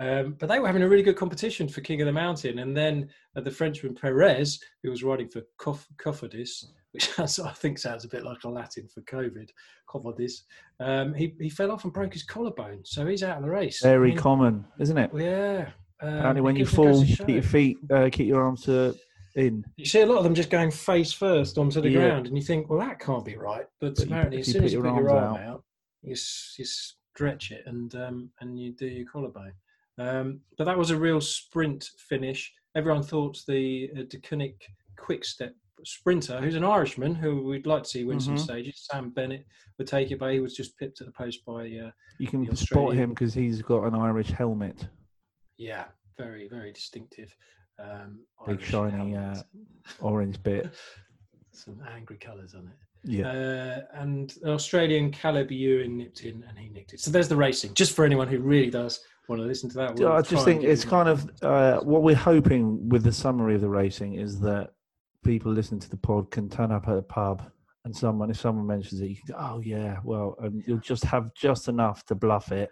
[0.00, 2.60] Um, but they were having a really good competition for King of the Mountain.
[2.60, 7.52] And then uh, the Frenchman Perez, who was riding for Cof- Cofidis, which has- I
[7.52, 9.50] think sounds a bit like a Latin for COVID,
[9.88, 10.42] Cofidis,
[10.80, 12.80] um, he, he fell off and broke his collarbone.
[12.84, 13.84] So he's out of the race.
[13.84, 15.10] I Very mean, common, isn't it?
[15.14, 15.70] Yeah.
[16.00, 18.62] Um, Apparently, when you goes- it goes fall, keep your feet, uh, keep your arms
[18.64, 18.94] to
[19.34, 19.64] in.
[19.76, 21.98] You see a lot of them just going face first onto the Yeah.
[22.08, 23.66] ground, and you think, well, that can't be right.
[23.80, 25.64] But, But apparently, if as soon put as you put your arm out- out,
[26.02, 29.52] you, you stretch it and um, and you do your collarbone.
[29.98, 32.52] Um, but that was a real sprint finish.
[32.76, 34.54] Everyone thought the uh, Deceuninck
[34.96, 38.38] quick step sprinter, who's an Irishman, who we'd like to see win some Mhm.
[38.40, 39.46] stages, Sam Bennett
[39.78, 42.56] would take it, but he was just pipped at the post by, uh, You can
[42.56, 44.88] spot him because he's got an Irish helmet.
[45.56, 45.86] yeah,
[46.16, 47.34] very, very distinctive.
[47.78, 49.44] Um, Big Irish shiny, helmet.
[50.00, 50.72] Orange bit.
[51.52, 52.76] Some angry colours on it.
[53.04, 53.28] Yeah.
[53.28, 57.00] Uh, and an Australian Caleb Ewan nipped in and he nicked it.
[57.00, 57.74] So there's the racing.
[57.74, 59.94] Just for anyone who really does want to listen to that.
[59.96, 63.60] We'll I just think it's kind of uh, what we're hoping with the summary of
[63.60, 64.70] the racing is that
[65.24, 67.42] people listening to the pod can turn up at a pub
[67.84, 71.04] and someone, if someone mentions it, you can go, oh yeah, well, and you'll just
[71.04, 72.70] have just enough to bluff it.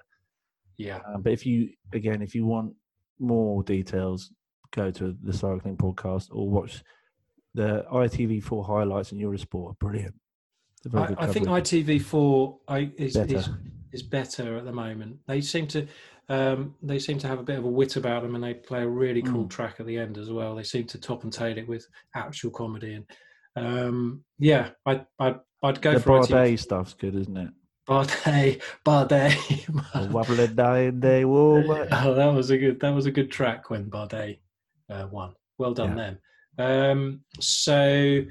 [0.76, 1.00] yeah.
[1.06, 2.74] Um, but if you, again, if you want
[3.18, 4.32] more details,
[4.72, 6.82] go to the cycling podcast or watch
[7.56, 9.70] the ITV4 highlights and Eurosport.
[9.70, 10.14] are Brilliant.
[10.94, 11.48] I, I think.
[11.48, 13.36] ITV4 I, is, Better.
[13.38, 13.48] is
[13.92, 15.16] is better at the moment.
[15.26, 15.86] They seem to
[16.28, 18.82] um, they seem to have a bit of a wit about them, and they play
[18.82, 19.50] a really cool Mm.
[19.50, 20.54] track at the end as well.
[20.54, 23.06] They seem to top and tail it with actual comedy, and
[23.56, 26.28] um, yeah, I I'd, I'd go the for ITV.
[26.28, 27.50] Bardet stuff's good, isn't it?
[27.88, 30.10] Bardet, Bardet.
[30.10, 34.38] wobbling dying day oh, that was a good that was a good track when Bardet
[34.90, 35.34] uh, won.
[35.58, 36.18] Well done them.
[36.58, 38.22] Um, so,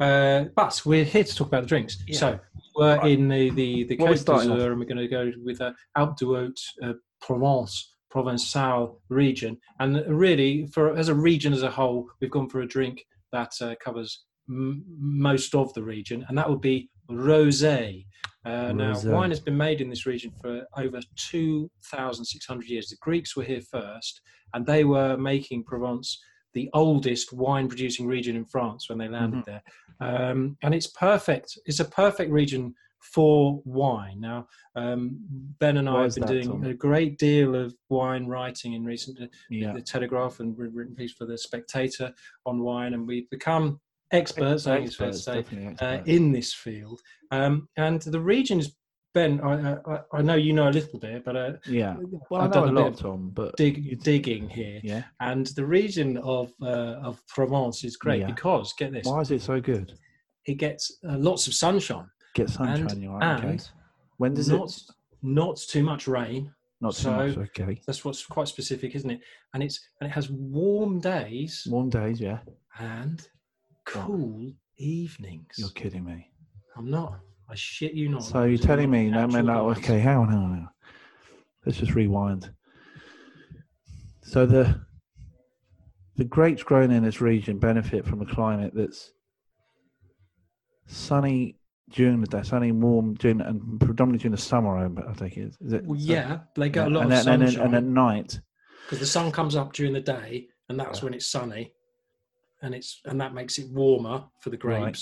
[0.00, 2.02] uh, but we're here to talk about the drinks.
[2.06, 2.18] Yeah.
[2.18, 2.38] So
[2.76, 3.12] we're Right.
[3.12, 6.34] in the the, the Côte d'Azur, and we're going to go with uh, Alpes du
[6.34, 9.58] Haut uh, Provence Provençal region.
[9.80, 13.52] And really, for as a region as a whole, we've gone for a drink that
[13.60, 18.04] uh, covers m- most of the region, and that would be rosé.
[18.44, 22.88] Uh, now, wine has been made in this region for over 2,600 years.
[22.88, 24.20] The Greeks were here first,
[24.52, 26.18] and they were making Provence
[26.54, 29.62] the oldest wine producing region in France when they landed there.
[30.00, 31.58] Um, and it's perfect.
[31.66, 32.74] It's a perfect region
[33.14, 34.20] for wine.
[34.20, 34.46] Now,
[34.76, 35.18] um,
[35.58, 36.64] Ben and Why I have been doing Tom?
[36.64, 39.18] a great deal of wine writing in recent
[39.50, 39.72] Yeah.
[39.72, 42.12] the Telegraph and we've written piece for the Spectator
[42.46, 43.80] on wine, and we've become
[44.12, 47.00] experts, I think it's fair to Experts, say, uh, in this field.
[47.30, 48.76] Um, and the region is
[49.14, 49.40] Ben.
[49.42, 51.96] I, I, I know you know a little bit, but uh, yeah.
[52.30, 54.80] Well, I I've know done a a lot, bit of Tom, but dig, digging here.
[54.82, 55.02] yeah.
[55.20, 58.26] And the region of uh, of Provence is great Yeah.
[58.26, 59.92] because get this, Why is it so good?
[60.46, 63.38] it gets uh, lots of sunshine Get sunshine, and, you're right.
[63.38, 63.48] Okay.
[63.48, 63.70] and
[64.16, 64.82] When does not it?
[65.22, 66.52] not too much rain.
[66.80, 67.36] Not too so- much.
[67.38, 67.80] Okay.
[67.86, 69.20] That's what's quite specific, isn't it?
[69.54, 72.38] And it's and it has warm days Warm days, yeah.
[72.80, 73.24] and
[73.84, 75.54] cool evenings.
[75.58, 76.30] You're kidding me.
[76.76, 77.20] I'm not.
[77.52, 78.22] I shit you not.
[78.22, 80.68] So you're telling me, no, man, no, okay, hang on, hang on, hang on.
[81.66, 82.50] Let's just rewind.
[84.22, 84.80] So the
[86.16, 89.12] the grapes grown in this region benefit from a climate that's
[90.86, 91.56] sunny
[91.90, 94.78] during the day, sunny, warm during, and predominantly during the summer.
[94.78, 95.58] I think it is.
[95.60, 97.74] is it Well, so- yeah, they get a lot and of and, then, and sunshine
[97.74, 98.40] at night,
[98.86, 101.74] because the sun comes up during the day, and that's when it's sunny,
[102.62, 104.96] and it's and that makes it warmer for the Right.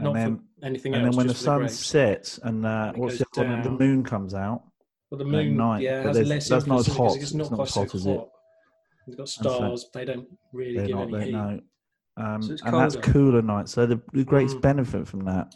[0.00, 1.14] And not then anything and else.
[1.14, 3.62] then when the sun sets and uh, what's the, other one?
[3.62, 4.62] the moon comes out.
[5.10, 7.16] well, the moon, night, yeah, has less that's not as hot.
[7.16, 8.16] It's not It's not as so hot, is it?
[8.16, 8.28] hot.
[9.06, 9.86] It's got so- stars.
[9.92, 11.32] They don't really give not any heat.
[11.32, 11.60] no.
[12.16, 13.72] Um, So and that's cooler nights.
[13.72, 14.60] So the, the grapes Mm.
[14.60, 15.54] benefit from that.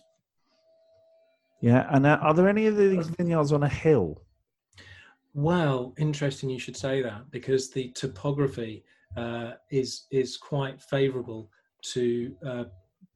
[1.61, 4.23] Yeah, and uh, are there any of these vineyards on a hill?
[5.35, 8.85] Well, interesting you should say that because the topography
[9.17, 11.51] uh, is is quite favourable
[11.93, 12.65] to uh,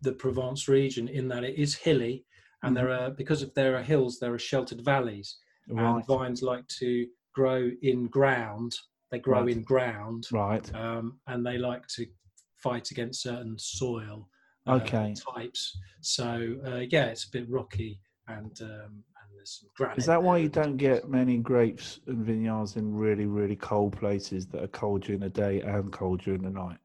[0.01, 2.24] the Provence region in that it is hilly,
[2.62, 5.38] and there are because if there are hills, there are sheltered valleys,
[5.68, 8.74] Right, and vines like to grow in ground.
[9.11, 9.57] They grow Right.
[9.57, 10.74] in ground, right.
[10.74, 12.07] um, and they like to
[12.57, 14.28] fight against certain soil
[14.66, 15.14] uh, Okay.
[15.34, 15.78] types.
[16.01, 19.99] So uh, yeah, it's a bit rocky, and um, and there's some granite.
[19.99, 24.46] Is that why you don't get many grapes and vineyards in really, really cold places
[24.49, 26.78] that are cold during the day and cold during the night?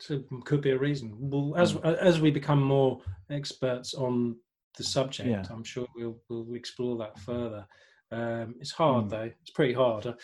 [0.00, 1.14] So could be a reason.
[1.18, 1.96] Well, as Mm.
[1.96, 4.36] as we become more experts on
[4.76, 5.44] the subject, Yeah.
[5.50, 7.66] I'm sure we'll we'll explore that further.
[8.10, 9.10] Um, it's hard Mm.
[9.10, 9.30] though.
[9.42, 10.06] It's pretty hard.
[10.06, 10.14] I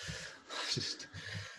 [0.72, 1.08] just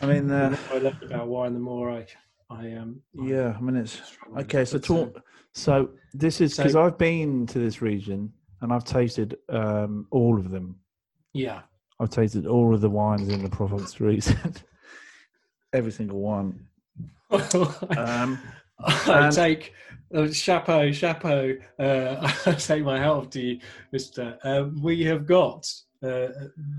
[0.01, 2.07] I mean, the uh, more I learn about wine, the more I
[2.49, 4.01] I um yeah, I mean, it's
[4.37, 4.61] okay.
[4.61, 4.67] it.
[4.67, 8.85] So, uh, talk, so this is so- because I've been to this region and I've
[8.85, 10.79] tasted um, all of them.
[11.33, 11.63] yeah,
[11.99, 14.53] I've tasted all of the wines in the Provence region,
[15.73, 16.67] every single one.
[17.97, 18.39] Um,
[18.79, 19.73] I take
[20.13, 21.55] uh, chapeau, chapeau.
[21.79, 23.59] Uh, I take my hat off to you,
[23.91, 24.37] Mister.
[24.43, 25.65] Um, we have got
[26.03, 26.27] uh,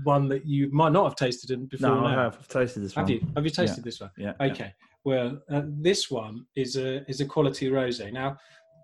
[0.03, 1.89] one that you might not have tasted in before.
[1.89, 2.37] no, I have.
[2.39, 3.13] I've tasted this Have one.
[3.13, 3.27] you?
[3.35, 4.11] Have you tasted this one?
[4.17, 4.33] Yeah.
[4.39, 4.45] yeah.
[4.47, 4.73] Okay.
[5.03, 8.11] Well, uh, this one is a is a quality rosé.
[8.11, 8.37] Now,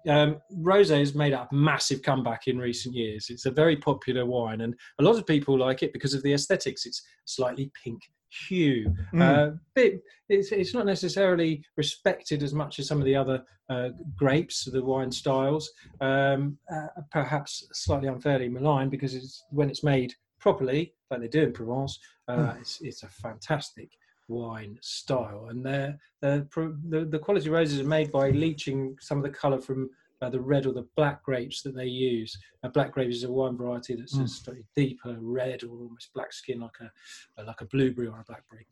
[0.08, 3.28] um, rosé has made a massive comeback in recent years.
[3.30, 6.34] It's a very popular wine, and a lot of people like it because of the
[6.34, 6.86] aesthetics.
[6.86, 8.02] It's slightly pink
[8.48, 8.94] hue.
[9.14, 9.22] Mm.
[9.22, 13.90] Uh, bit, it's, it's not necessarily respected as much as some of the other uh,
[14.16, 15.72] grapes, the wine styles.
[16.02, 21.44] Um, uh, perhaps slightly unfairly maligned because it's when it's made properly, like they do
[21.44, 22.62] in Provence, uh, Mm.
[22.62, 23.90] it's, it's a fantastic
[24.28, 25.48] wine style.
[25.50, 26.48] And they're, they're
[26.90, 29.90] the, the quality roses are made by leaching some of the colour from
[30.24, 32.38] uh, the red or the black grapes that they use.
[32.64, 34.24] A black grape is a wine variety that's Mm.
[34.24, 38.24] a slightly deeper red or almost black skin, like a like a blueberry or a
[38.24, 38.66] blackberry.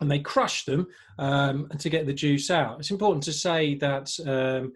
[0.00, 0.86] And they crush them
[1.18, 2.78] um, to get the juice out.
[2.80, 4.72] It's important to say that um,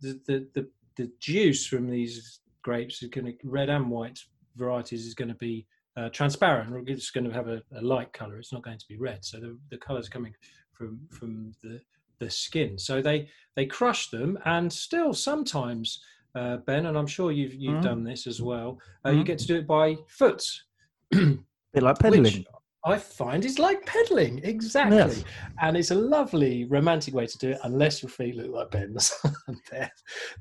[0.00, 4.20] the, the the the juice from these grapes is going to red and white
[4.56, 8.12] varieties is going to be uh, transparent or it's going to have a, a light
[8.12, 10.34] color it's not going to be red so the, the color is coming
[10.72, 11.80] from from the
[12.20, 16.02] the skin so they they crush them and still sometimes
[16.34, 17.82] uh, ben and i'm sure you've you've Mhm.
[17.82, 19.26] done this as well uh, you Mhm.
[19.26, 20.44] get to do it by foot
[21.10, 22.44] bit like pedaling.
[22.84, 24.96] I find is like pedaling, exactly.
[24.98, 25.24] Yes.
[25.60, 29.12] And it's a lovely romantic way to do it, unless your feet look like Ben's.
[29.70, 29.90] There-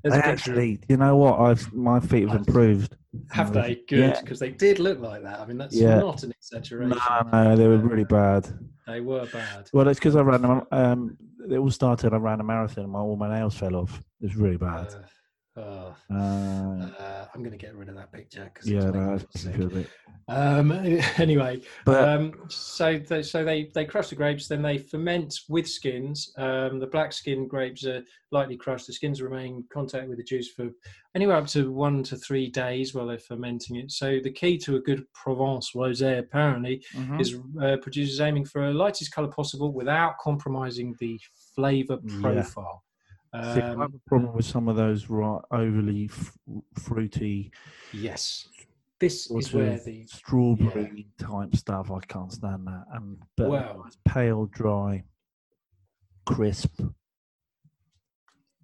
[0.05, 1.39] I actually, you know what?
[1.39, 2.95] I've my feet have improved.
[3.31, 3.81] have they?
[3.89, 4.21] Good, Yeah.
[4.21, 5.39] because they did look like that.
[5.39, 5.97] I mean, that's Yeah.
[5.99, 6.89] not an exaggeration.
[6.89, 8.47] No, no, they were really bad.
[8.85, 9.69] They were bad.
[9.73, 10.61] Well, it's because I ran.
[10.71, 11.17] Um,
[11.49, 12.13] it all started.
[12.13, 12.83] I ran a marathon.
[12.85, 13.99] and My all my nails fell off.
[14.21, 14.87] It was really bad.
[14.93, 14.99] Uh,
[15.57, 19.17] uh, Uh, uh, I'm going to get rid of that picture because yeah, no, me
[19.17, 19.55] that's sick.
[19.55, 19.89] feel bit.
[20.29, 20.71] Um,
[21.17, 25.67] anyway, But um, so they, so they they crush the grapes, then they ferment with
[25.69, 26.33] skins.
[26.37, 28.87] Um, the black skin grapes are lightly crushed.
[28.87, 30.69] The skins remain in contact with the juice for
[31.15, 33.91] anywhere up to one to three days while they're fermenting it.
[33.91, 37.21] So the key to a good Provence rosé apparently Mhm.
[37.21, 41.19] is uh, producers aiming for a lightest color possible without compromising the
[41.55, 42.11] flavor Yeah.
[43.53, 46.37] See, I have Um, a problem with some of those right overly f-
[46.73, 47.51] fruity,
[47.93, 48.47] yes,
[48.99, 51.91] this is where the strawberry type stuff.
[51.91, 52.85] I can't stand that.
[52.93, 55.03] And but Well- it's pale, dry,
[56.25, 56.81] crisp,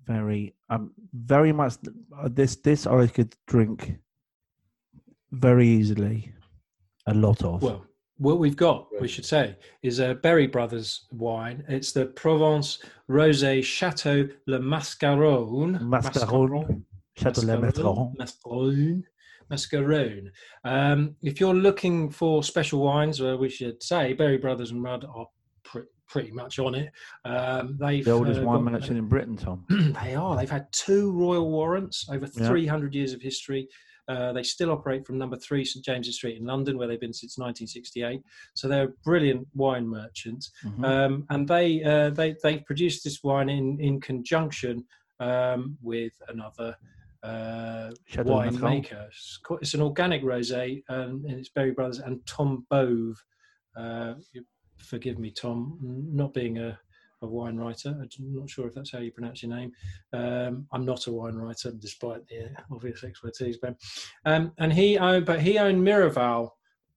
[0.06, 1.76] very um very much.
[2.18, 4.00] uh, This this I could drink
[5.32, 6.34] very easily.
[7.06, 7.62] A lot of.
[7.62, 7.86] Well,
[8.18, 11.64] what we've got, we should say, is a Berry Brothers wine.
[11.68, 15.80] It's the Provence Rosé Chateau Le Mascaronne.
[15.82, 16.84] Mascaronne.
[17.18, 18.16] Chateau Le Maîtron.
[18.18, 19.04] Mascaronne.
[19.52, 20.30] Mascaronne.
[20.64, 25.06] Um, if you're looking for special wines, well, we should say Berry Brothers and Rudd
[25.06, 25.28] are
[25.64, 26.92] pre- pretty much on it.
[27.26, 29.66] Um, they've The oldest uh, wine merchant in Britain, Tom.
[30.04, 30.36] they are.
[30.38, 32.48] They've had two royal warrants over Yeah.
[32.48, 33.68] 300 years of history.
[34.08, 37.14] Uh, they still operate from number three St James's Street in London, where they've been
[37.14, 38.22] since 1968.
[38.54, 40.86] So they're brilliant wine merchants, Mhm.
[40.86, 44.86] um, and they uh, they they produce this wine in in conjunction
[45.20, 46.76] um, with another
[47.24, 48.52] uh, Maîtron.
[48.52, 49.08] winemaker.
[49.08, 53.16] It's, co- it's an organic rosé, um, and it's Berry Brothers and Tom Bove.
[53.78, 54.16] Uh,
[54.78, 56.78] forgive me, Tom, not being a,
[57.24, 57.90] a wine writer.
[57.90, 59.72] I'm not sure if that's how you pronounce your name.
[60.14, 63.76] Um, I'm not a wine writer, despite the obvious expertise, Ben.
[64.26, 66.50] Um, and he owned, but he owned Miraval,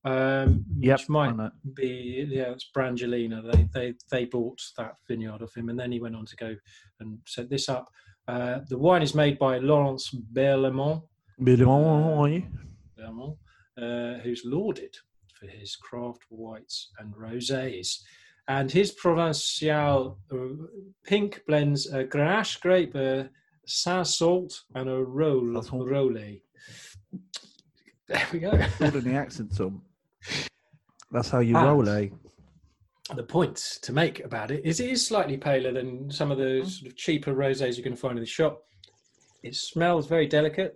[0.05, 3.53] um, Yep, which might be yeah, it's Brangelina.
[3.53, 6.55] They they they bought that vineyard of him, and then he went on to go
[7.01, 7.89] and set this up.
[8.29, 11.03] Uh, the wine is made by Laurence Berlemont,
[11.41, 12.45] Berlemont.
[12.99, 13.37] Berlemont
[13.81, 14.97] uh, who's lauded
[15.35, 18.01] for his craft whites and rosés.
[18.49, 20.67] And his Provençal uh,
[21.05, 23.29] pink blends a Grenache grape, a
[23.67, 25.43] Cinsault, and a roll.
[25.43, 26.43] Rollet.
[28.09, 28.51] There we go.
[28.81, 29.83] In the accent, Tom.
[31.11, 32.09] That's how you roll, eh?
[33.15, 36.45] the point to make about it is it is slightly paler than some of the
[36.63, 36.67] Mm.
[36.67, 38.65] sort of cheaper rosés you can find in the shop.
[39.45, 40.75] It smells very delicate,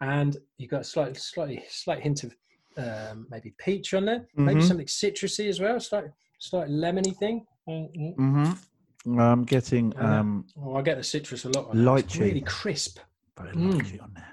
[0.00, 2.36] and you've got a slight, slightly, slight hint of
[2.78, 4.68] um, maybe peach on there, maybe Mhm.
[4.68, 6.04] something citrusy as well, slight,
[6.38, 7.46] slight lemony thing.
[7.68, 9.18] Mm-hmm.
[9.20, 10.20] I'm getting Yeah.
[10.20, 11.98] um, Oh, I get the citrus a lot.
[11.98, 12.98] It's really crisp,
[13.38, 14.02] very Mm.
[14.02, 14.32] on there.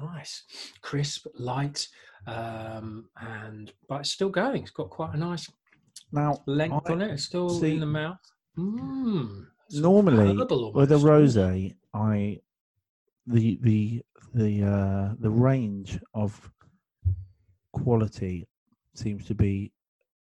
[0.00, 0.44] nice,
[0.82, 1.88] crisp, light,
[2.26, 4.62] um, and but it's still going.
[4.62, 5.50] It's got quite a nice
[6.12, 7.10] Now, length I on it.
[7.12, 8.18] It's still see- in the mouth.
[8.58, 9.46] Mm.
[9.72, 12.40] Normally with a rosé, I
[13.26, 14.02] the the
[14.34, 16.50] the uh, the range of
[17.72, 18.46] quality
[18.94, 19.72] seems to be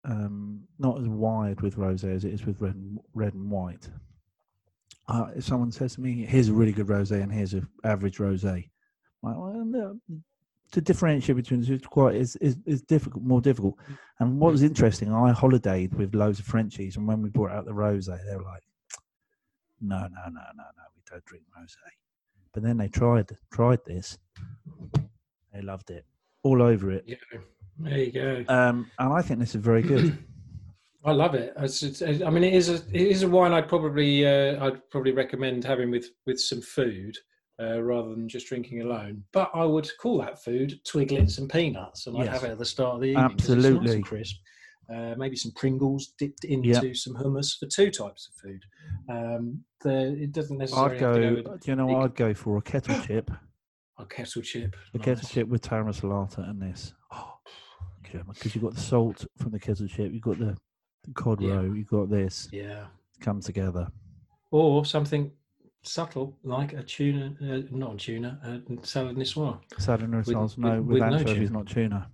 [0.08, 3.88] um, not as wide with rosé as it is with red and, red and white.
[5.06, 8.18] Uh, if someone says to me, "Here's a really good rosé and here's an average
[8.18, 8.70] rosé,"
[9.22, 10.00] like, well, no,
[10.72, 13.76] to differentiate between the two is quite is, is is difficult, more difficult.
[14.18, 17.66] And what was interesting, I holidayed with loads of Frenchies, and when we brought out
[17.66, 18.62] the rosé, they were like,
[19.80, 21.76] no, no, no, no, no, we don't drink rosé.
[22.52, 24.18] But then they tried tried this.
[25.52, 26.04] They loved it,
[26.42, 27.04] all over it.
[27.06, 27.16] Yeah,
[27.78, 28.44] there you go.
[28.48, 30.18] Um, and I think this is very good.
[31.04, 31.52] I love it.
[31.58, 34.90] It's, it's, I mean, it is a it is a wine I'd probably uh, I'd
[34.90, 37.16] probably recommend having with with some food
[37.60, 39.22] uh, rather than just drinking alone.
[39.32, 42.64] But I would call that food twiglets and peanuts, and I'd have it at the
[42.64, 43.30] start of the evening.
[43.32, 43.94] it's nice Absolutely.
[43.94, 44.36] and crisp.
[44.92, 48.62] Uh, maybe some Pringles dipped into some hummus for two types of food.
[49.10, 51.30] Um, the, it doesn't necessarily I'd have to go.
[51.42, 52.56] go with Do you know I'd go for?
[52.56, 53.30] A kettle chip.
[53.98, 54.74] a kettle chip.
[54.94, 55.04] A Nice.
[55.04, 56.94] kettle chip with tara salata and this.
[57.12, 57.34] Oh,
[58.02, 60.56] because you've got the salt from the kettle chip, you've got the,
[61.04, 61.54] the cod Yeah.
[61.54, 62.86] roe, you've got this Yeah.
[63.20, 63.88] come together.
[64.50, 65.30] Or something
[65.82, 69.58] subtle like a tuna, uh, not a tuna, a salad niçoise.
[69.78, 71.50] Salad and With- no, with- with, with no anchovies, tuna.
[71.50, 72.10] not tuna.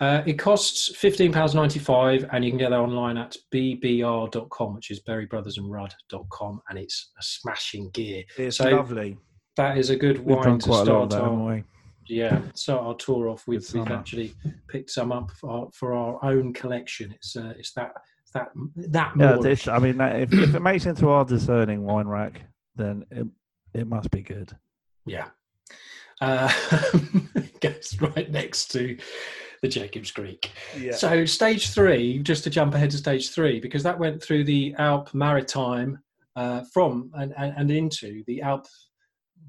[0.00, 6.60] Uh, it costs £15.95 and you can get that online at bbr.com, which is berrybrothersandrudd.com,
[6.68, 8.24] and it's a smashing gear.
[8.36, 9.16] It's So, lovely.
[9.56, 11.64] That is a good We've wine to start that, our, haven't we?
[12.06, 13.72] Yeah, start our tour off with.
[13.72, 14.34] We've actually
[14.68, 17.12] picked some up for our, for our own collection.
[17.12, 17.92] It's uh, it's that
[18.34, 22.42] that that Yeah, this, I mean, if, if it makes into our discerning wine rack,
[22.76, 23.26] then it,
[23.74, 24.56] it must be good.
[25.06, 25.28] Yeah.
[26.20, 26.52] Uh,
[27.60, 28.96] goes right next to
[29.62, 30.50] the Jacobs Creek.
[30.76, 30.92] Yeah.
[30.92, 34.74] So stage three, just to jump ahead to stage three, because that went through the
[34.78, 35.98] Alpes Maritime
[36.36, 38.88] uh, from and, and, and into the Alpes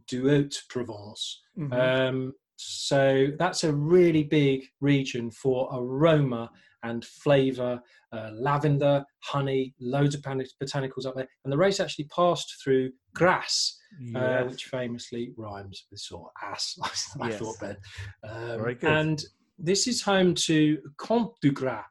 [0.08, 1.41] du Haute-Provence.
[1.58, 1.74] Mm-hmm.
[1.74, 2.34] Um,
[2.66, 6.49] so that's a really big region for aroma
[6.84, 7.80] and flavour,
[8.11, 11.28] uh, lavender, honey, loads of botani- botanicals up there.
[11.45, 13.80] And the race actually passed through Grasse,
[14.16, 16.78] uh, which famously rhymes with sort of ass.
[17.22, 17.39] I Yes.
[17.39, 17.78] thought then.
[18.24, 18.89] Um, Very good.
[18.89, 19.24] And
[19.57, 21.86] this is home to Comte du Grasse,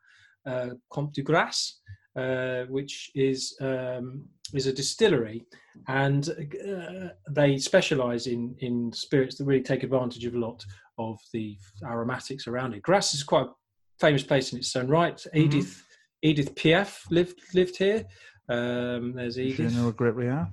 [0.47, 1.81] uh, Comte du Grasse,
[2.17, 5.45] uh, which is um, is a distillery,
[5.89, 10.65] and uh, they specialise in in spirits that really take advantage of a lot
[10.99, 12.83] of the aromatics around it.
[12.83, 13.53] Grasse is quite a
[14.01, 15.17] famous place in its own right.
[15.17, 15.39] Mm-hmm.
[15.39, 15.85] Edith
[16.23, 18.05] Edith Piaf lived lived here.
[18.49, 19.73] Um, there's Edith.
[19.73, 20.51] Je ne regrette rien.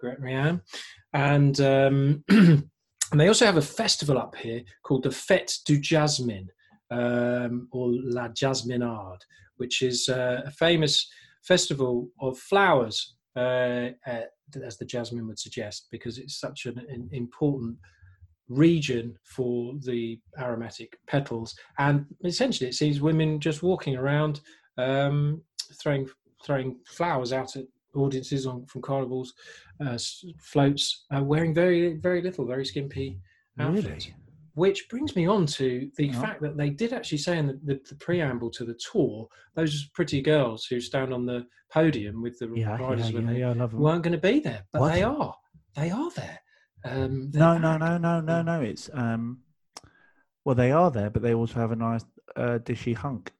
[0.00, 0.60] regret Rianne.
[1.12, 6.48] And um, and they also have a festival up here called the Fête du Jasmine,
[6.90, 9.20] um, or La Jasminade,
[9.60, 11.06] which is uh, a famous
[11.42, 13.88] festival of flowers, uh,
[14.68, 17.76] as the jasmine would suggest, because it's such an, an important
[18.48, 21.54] region for the aromatic petals.
[21.78, 24.40] And essentially, it sees women just walking around,
[24.76, 25.42] um,
[25.80, 26.08] throwing
[26.44, 29.34] throwing flowers out at audiences on from carnivals,
[29.84, 29.98] uh,
[30.40, 33.20] floats, uh, wearing very very little, very skimpy
[33.58, 34.06] outfits.
[34.06, 34.14] Really?
[34.54, 36.20] Which brings me on to the Yeah.
[36.20, 39.88] fact that they did actually say in the, the, the preamble to the tour, those
[39.94, 43.58] pretty girls who stand on the podium with the Yeah, yeah, riders when yeah, they
[43.60, 43.80] love them.
[43.80, 44.92] weren't going to be there, but What?
[44.92, 45.34] they are.
[45.76, 46.40] They are there.
[46.84, 48.60] Um, No, no, no, no, no, no.
[48.60, 49.42] It's um,
[50.44, 53.32] well, they are there, but they also have a nice uh, dishy hunk,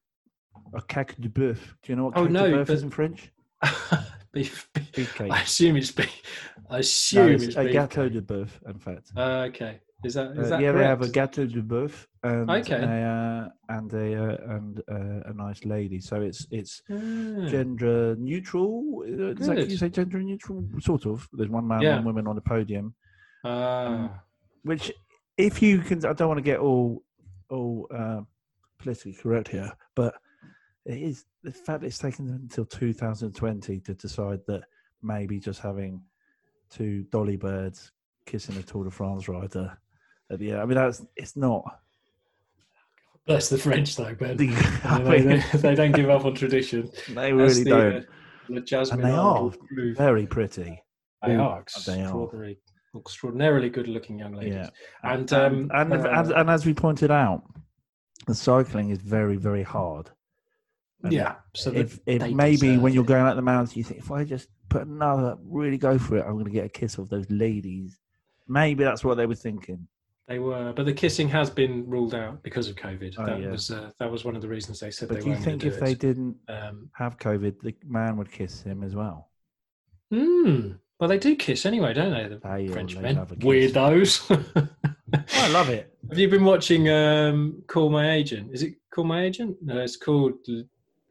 [0.73, 1.59] a caque de boeuf.
[1.81, 3.31] Do you know what Oh, no, de boeuf but- is in French?
[4.31, 4.91] beef, beef.
[4.93, 5.31] Beefcake.
[5.31, 6.21] I assume it's beef.
[6.69, 7.73] I No, assume it's it's a beef.
[7.75, 9.11] gâteau de boeuf, in fact.
[9.17, 11.35] Uh, okay, is that is Uh, that yeah, they have a correct?
[11.35, 12.83] gâteau de boeuf and Okay.
[12.83, 15.99] a, uh, and a uh, and uh, a nice lady.
[15.99, 19.03] So it's it's Ah, gender neutral.
[19.35, 19.69] Does that Good.
[19.71, 20.63] you say gender neutral?
[20.79, 21.27] Sort of.
[21.33, 21.95] There's one man, Yeah.
[21.95, 22.95] one woman on the podium.
[23.43, 24.21] ah,
[24.63, 24.91] Which,
[25.37, 27.03] if you can, I don't want to get all
[27.49, 28.21] all uh,
[28.79, 30.15] politically correct here, but
[30.85, 34.63] it is the fact that it's taken until 2020 to decide that
[35.03, 36.01] maybe just having
[36.69, 37.91] two dolly birds
[38.25, 39.77] kissing a Tour de France rider
[40.31, 40.61] at the end.
[40.61, 41.79] I mean, that's it's not.
[43.25, 44.37] bless the French though, Ben.
[44.37, 44.49] The,
[44.83, 46.91] I they, mean, they, they don't give up on tradition.
[47.09, 47.95] they really the, don't.
[47.97, 48.01] uh,
[48.49, 49.51] the Jasmine And they are.
[49.95, 50.81] Very pretty.
[51.25, 52.01] They Ooh, are they are.
[52.01, 52.57] extraordinary,
[52.97, 54.53] extraordinarily good-looking young ladies.
[54.55, 54.69] Yeah.
[55.03, 57.43] And, um, and, and, uh, and, and as we pointed out,
[58.27, 60.09] the cycling is very, very hard.
[61.03, 61.35] And yeah.
[61.55, 64.49] So if, if maybe when you're going out the mountains, you think if I just
[64.69, 67.99] put another, really go for it, I'm going to get a kiss of those ladies.
[68.47, 69.87] Maybe that's what they were thinking.
[70.31, 73.15] They were, but the kissing has been ruled out because of COVID.
[73.17, 73.51] Oh, that yeah.
[73.51, 75.61] was uh, that was one of the reasons they said But they do you think
[75.61, 79.29] gonna if do they didn't Um, have COVID, the man would kiss him as well?
[80.13, 82.29] mm, well, they do kiss anyway, don't they?
[82.29, 84.09] The They French men, weirdos.
[85.33, 85.93] I love it.
[86.09, 88.51] Have you been watching um, Call My Agent?
[88.53, 89.57] Is it Call My Agent?
[89.61, 90.33] No, it's called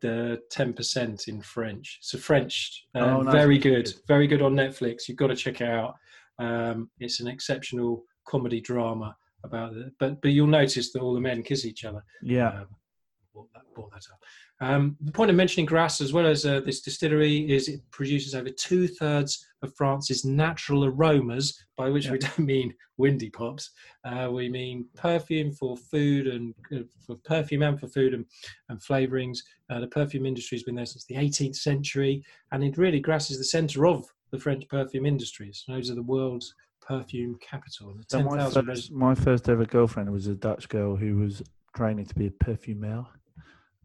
[0.00, 1.98] the Ten Percent in French.
[2.00, 5.08] It's a French, uh, Oh, very good, very good on Netflix.
[5.08, 5.96] You've got to check it out.
[6.38, 9.92] Um, it's an exceptional comedy drama about it.
[9.98, 12.02] But but you'll notice that all the men kiss each other.
[12.22, 12.48] Yeah.
[12.48, 12.66] Um,
[13.32, 14.20] brought that, brought that up.
[14.62, 18.34] Um, the point of mentioning Grasse, as well as uh, this distillery, is it produces
[18.34, 22.12] over two thirds of France's natural aromas, by which Yeah.
[22.12, 23.70] we don't mean windy pops.
[24.04, 28.26] Uh, we mean perfume for food and uh, for perfume and for food and,
[28.68, 29.38] and flavorings.
[29.70, 33.30] Uh, the perfume industry has been there since the 18th century, and it really Grasse
[33.30, 35.64] is the centre of the French perfume industries.
[35.68, 36.54] Those are the world's
[36.90, 37.94] perfume capital.
[37.94, 41.42] The So my first, my first ever girlfriend was a Dutch girl who was
[41.76, 43.06] training to be a perfumeur.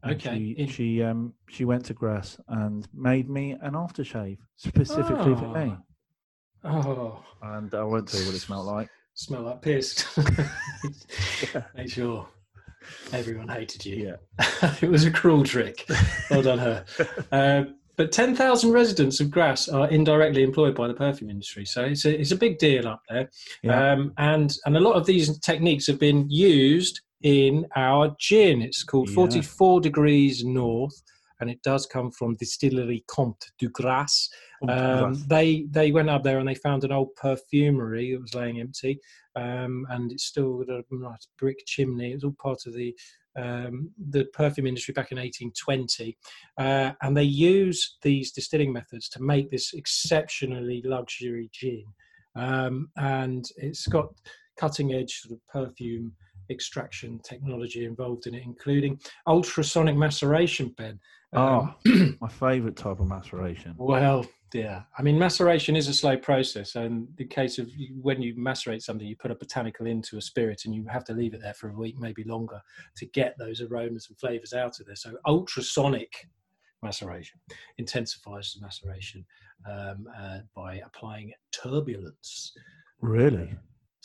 [0.03, 4.37] And Okay, She, in- she um she went to Grasse and made me an aftershave
[4.55, 5.77] specifically for me.
[6.63, 8.89] Oh, And I won't tell you what it smelled like.
[9.13, 10.03] smell like piss.
[11.75, 12.27] Make sure
[13.13, 13.95] everyone hated you.
[14.39, 14.75] Yeah.
[14.81, 15.85] it was a cruel trick.
[16.31, 16.85] Well done, her.
[17.31, 17.63] Uh,
[17.97, 21.65] but 10,000 residents of Grasse are indirectly employed by the perfume industry.
[21.65, 23.29] So it's a, it's a big deal up there.
[23.63, 23.91] Yeah.
[23.91, 28.61] Um, and, and a lot of these techniques have been used in our gin.
[28.61, 29.15] It's called Yeah.
[29.15, 31.01] 44 Degrees North.
[31.41, 34.29] And it does come from Distillery Comte du Grasse.
[34.69, 38.59] Um, they they went up there and they found an old perfumery that was laying
[38.59, 38.99] empty,
[39.35, 42.11] um, and it's still got a nice brick chimney.
[42.11, 42.95] It was all part of the
[43.35, 46.17] um, the perfume industry back in 1820,
[46.57, 51.85] uh, and they use these distilling methods to make this exceptionally luxury gin,
[52.35, 54.09] um, and it's got
[54.57, 56.13] cutting edge sort of perfume
[56.49, 60.99] extraction technology involved in it, including ultrasonic maceration, Ben.
[61.33, 63.75] Um, Oh, my favourite type of maceration.
[63.77, 64.25] well,
[64.55, 64.83] yeah.
[64.97, 67.69] I mean, maceration is a slow process, and the case of
[68.01, 71.13] when you macerate something, you put a botanical into a spirit, and you have to
[71.13, 72.61] leave it there for a week, maybe longer,
[72.97, 74.95] to get those aromas and flavors out of there.
[74.95, 76.27] So, ultrasonic
[76.81, 77.39] maceration
[77.77, 79.25] intensifies the maceration
[79.69, 82.53] um, uh, by applying turbulence
[83.01, 83.55] Really?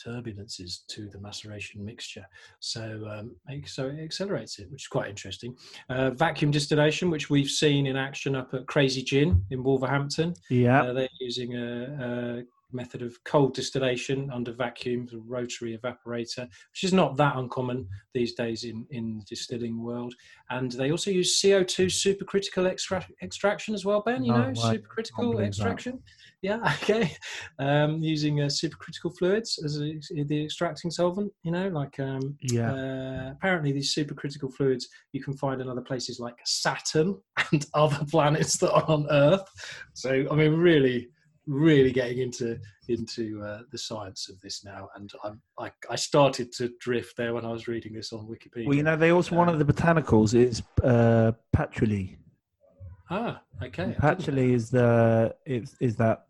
[0.05, 2.25] Turbulences to the maceration mixture.
[2.59, 3.35] So, um,
[3.65, 5.55] so it accelerates it, which is quite interesting.
[5.89, 10.33] Uh, vacuum distillation, which we've seen in action up at Crazy Gin in Wolverhampton.
[10.49, 10.83] Yeah.
[10.83, 12.43] Uh, they're using a, a
[12.73, 18.33] method of cold distillation under vacuum, a rotary evaporator, which is not that uncommon these
[18.33, 20.13] days in in the distilling world.
[20.49, 24.23] And they also use CO2 supercritical extra- extraction as well, Ben.
[24.23, 24.51] You No know.
[24.51, 25.47] Supercritical believe that.
[25.47, 25.99] extraction.
[26.41, 27.15] Yeah, okay.
[27.59, 31.31] Um, using uh, supercritical fluids as a, the extracting solvent.
[31.43, 32.73] You know, like um, Yeah.
[32.73, 37.19] uh, apparently these supercritical fluids you can find in other places like Saturn
[37.51, 39.47] and other planets that are on Earth.
[39.93, 41.09] So I mean, really,
[41.47, 46.51] really getting into into uh, the science of this now, and I'm, I I started
[46.53, 48.67] to drift there when I was reading this on Wikipedia.
[48.67, 52.17] Well, you know, they also one of the botanicals is uh, patchouli.
[53.09, 53.95] ah, okay.
[53.97, 56.25] Patchouli is the is is that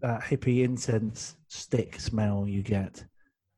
[0.00, 3.04] that hippie incense stick smell you get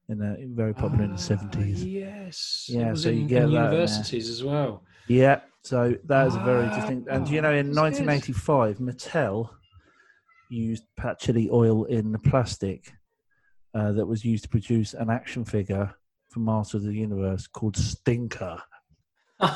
[0.09, 1.85] in a very popular in the Ah, seventies.
[1.85, 2.67] Yes.
[2.69, 4.85] Yeah, so you get in that in universities as well.
[5.09, 7.09] Yeah, so that is a very Ah, distinct.
[7.09, 9.51] And you know, in 1985, Mattel
[10.53, 12.93] used patchouli oil in the plastic
[13.75, 15.95] uh, that was used to produce an action figure
[16.31, 18.61] for Master of the Universe called Stinker.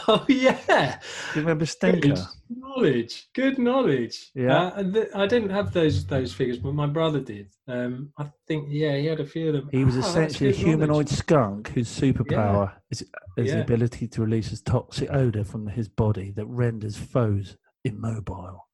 [0.09, 0.99] Oh yeah.
[1.32, 2.26] Do you remember Good Stinker?
[2.51, 3.28] knowledge.
[3.34, 4.32] Good knowledge.
[4.34, 4.64] Yeah.
[4.74, 7.55] Uh, th- I didn't have those those figures, but my brother did.
[7.68, 9.68] Um, I think yeah, he had a few of them.
[9.70, 10.80] He was that's essentially a good knowledge.
[10.80, 15.88] humanoid skunk whose superpower is, is the ability to release a toxic odor from his
[15.88, 18.66] body that renders foes immobile.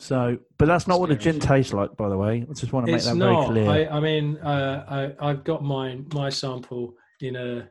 [0.00, 2.46] So, but that's not what a gin tastes like, by the way.
[2.48, 3.52] I just want to make It's that not.
[3.52, 3.90] very clear.
[3.90, 7.68] I, I mean, uh, I I've got my my sample in a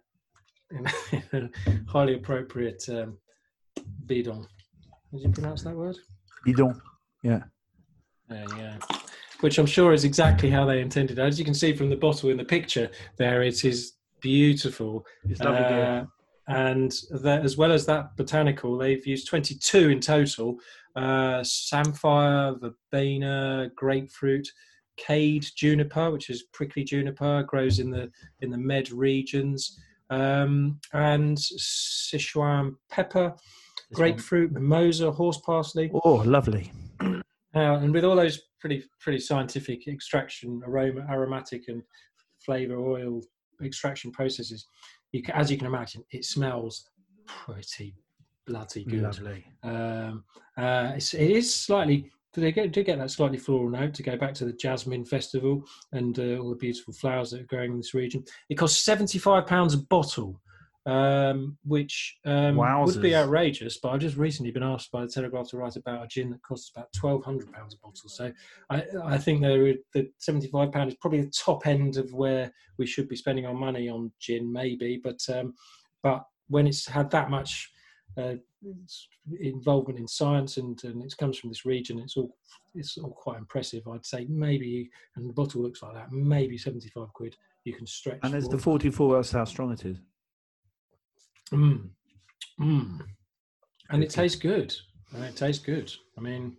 [0.71, 3.17] in a, in a highly appropriate um,
[4.05, 4.45] bidon.
[5.13, 5.97] Did you pronounce that word?
[6.55, 6.77] Don't.
[7.23, 7.43] Yeah.
[8.29, 8.73] There you go.
[9.39, 11.19] Which I'm sure is exactly how they intended.
[11.19, 15.05] As you can see from the bottle in the picture, there it is beautiful.
[15.29, 15.63] It's lovely.
[15.63, 16.05] Uh,
[16.47, 20.57] and that, as well as that botanical, they've used 22 in total:
[20.97, 24.47] uh, samphire, verbena, grapefruit,
[24.97, 28.09] cade juniper, which is prickly juniper, grows in the
[28.41, 29.79] in the Med regions,
[30.09, 33.33] um, and Sichuan pepper,
[33.89, 34.09] This one.
[34.11, 35.91] grapefruit, mimosa, horse parsley.
[36.03, 36.71] Oh, lovely.
[37.55, 41.81] Uh, and with all those pretty pretty scientific extraction, aroma, aromatic, and
[42.45, 43.19] flavor oil
[43.63, 44.67] extraction processes,
[45.11, 46.87] you can, as you can imagine, it smells
[47.25, 47.95] pretty
[48.47, 49.03] bloody good.
[49.03, 49.45] Lovely.
[49.63, 50.23] Um,
[50.57, 52.11] uh, it's, it is slightly.
[52.33, 55.63] They get, do get that slightly floral note to go back to the Jasmine Festival
[55.91, 58.23] and uh, all the beautiful flowers that are growing in this region.
[58.49, 60.39] It costs seventy five pounds a bottle,
[60.85, 63.79] um, which um, would be outrageous.
[63.81, 66.43] But I've just recently been asked by the Telegraph to write about a gin that
[66.43, 68.07] costs about twelve hundred pounds a bottle.
[68.07, 68.31] So
[68.69, 72.85] I, I think the seventy five pound is probably the top end of where we
[72.85, 75.01] should be spending our money on gin, maybe.
[75.03, 75.55] But um,
[76.03, 77.71] but when it's had that much
[78.17, 78.35] uh,
[79.39, 82.35] involvement in science and, and it comes from this region, it's all
[82.73, 83.87] it's all quite impressive.
[83.87, 88.19] I'd say maybe, and the bottle looks like that, maybe 75 quid you can stretch.
[88.23, 89.15] And there's the 44.
[89.15, 89.97] That's how strong it is.
[91.51, 91.89] Mm.
[92.59, 92.99] Mm.
[93.89, 94.75] And it tastes good.
[95.13, 95.93] And it tastes good.
[96.17, 96.57] I mean,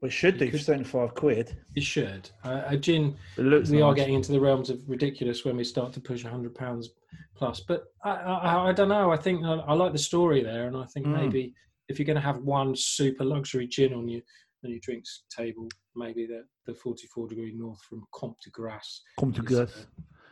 [0.00, 1.56] Well, it should You do for 75 quid.
[1.74, 2.30] it should.
[2.44, 5.64] Uh, a gin It looks we are getting into the realms of ridiculous when we
[5.64, 6.90] start to push 100 pounds
[7.36, 10.66] plus but I, I, I don't know i think I, I like the story there
[10.66, 11.16] and i think Mm.
[11.20, 11.54] maybe
[11.88, 14.22] if you're going to have one super luxury gin on your
[14.64, 19.32] on your drinks table maybe the, the 44 degree north from comte de grasse Come
[19.32, 19.66] to is, uh,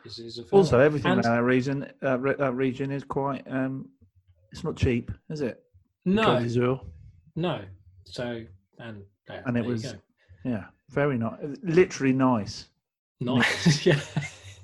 [0.05, 3.45] is, is Also, everything And- in that region, uh, re- that region is quite.
[3.51, 3.89] Um,
[4.53, 5.61] it's not cheap, is it?
[6.07, 6.39] no
[7.37, 7.61] no
[8.05, 8.43] so
[8.79, 9.95] and And it was-
[10.45, 11.39] Yeah, very nice.
[11.63, 12.67] Literally nice.
[13.21, 14.01] Nice, yeah.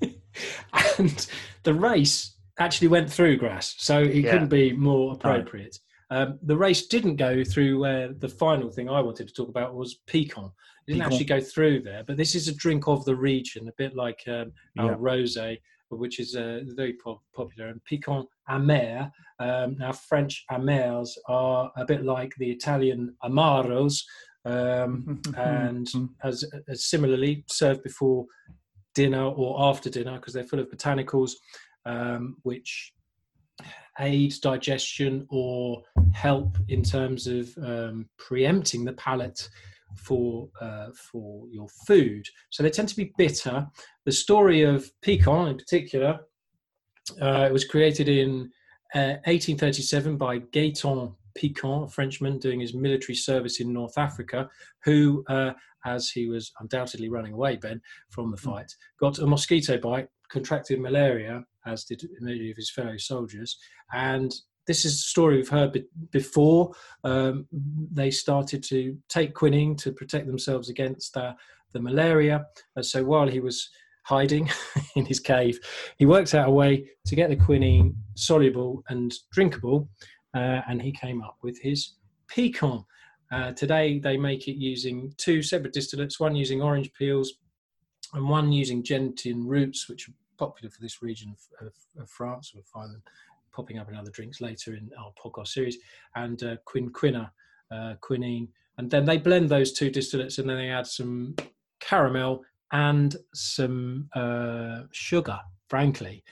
[0.97, 1.27] and
[1.67, 4.31] the race actually went through Grasse, so it Yeah.
[4.31, 5.77] couldn't be more appropriate.
[6.09, 9.75] Um, the race didn't go through where the final thing I wanted to talk about
[9.75, 10.45] was Picon.
[10.45, 11.11] It didn't Picon.
[11.11, 14.21] actually go through there, but this is a drink of the region, a bit like
[14.29, 14.97] um, our Yeah.
[15.09, 15.57] rosé,
[15.89, 17.67] which is uh, very po- popular.
[17.67, 19.11] And Picon amer.
[19.39, 23.95] Um, now, French amers are a bit like the Italian amaros.
[24.45, 25.85] Um, and
[26.23, 28.25] as, as similarly served before
[28.97, 31.33] dinner or after dinner because they're full of botanicals
[31.85, 32.93] um, which
[33.99, 35.83] aid digestion or
[36.13, 39.47] help in terms of um, preempting the palate
[39.95, 42.27] for uh, for your food.
[42.49, 43.67] So they tend to be bitter.
[44.05, 46.19] The story of Picon, in particular,
[47.21, 48.51] uh, it was created in
[48.95, 54.49] uh, 1837 by Gaetan Picon, a Frenchman doing his military service in North Africa,
[54.83, 55.53] who, uh,
[55.85, 60.79] as he was undoubtedly running away, Ben, from the fight, got a mosquito bite, contracted
[60.79, 63.57] malaria, as did many of his fellow soldiers.
[63.93, 64.33] And
[64.65, 66.73] this is a story we've heard be- before.
[67.03, 71.33] Um, they started to take quinine to protect themselves against uh,
[71.73, 72.45] the malaria.
[72.75, 73.69] And so while he was
[74.03, 74.49] hiding
[74.95, 75.59] in his cave,
[75.97, 79.89] he worked out a way to get the quinine soluble and drinkable.
[80.37, 81.93] Uh, and he came up with his
[82.27, 82.85] Picon.
[83.31, 87.33] Uh, today, they make it using two separate distillates, one using orange peels
[88.13, 92.51] and one using gentian roots, which are popular for this region of, of, of France.
[92.53, 93.01] We'll find them
[93.51, 95.77] popping up in other drinks later in our podcast series,
[96.15, 97.31] and uh, quinquina,
[97.71, 98.47] uh, quinine.
[98.77, 101.35] And then they blend those two distillates and then they add some
[101.79, 106.23] caramel and some uh, sugar, frankly,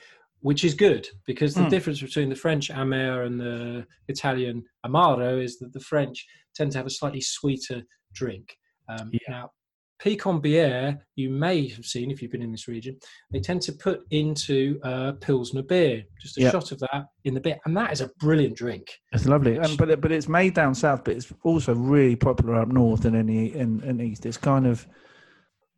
[0.46, 1.70] which is good because the Mm.
[1.70, 6.24] difference between the French amer and the Italian amaro is that the French
[6.54, 7.82] tend to have a slightly sweeter
[8.14, 8.56] drink.
[8.88, 9.18] Um, Yeah.
[9.28, 9.50] Now,
[9.98, 12.96] Picon bière, you may have seen if you've been in this region,
[13.32, 16.52] they tend to put into uh, Pilsner beer, just a Yeah.
[16.52, 17.58] shot of that in the beer.
[17.64, 18.86] And that is a brilliant drink.
[19.12, 22.54] It's lovely, and but it- but it's made down south, but it's also really popular
[22.62, 24.24] up north and in the in, in east.
[24.26, 24.86] It's kind of,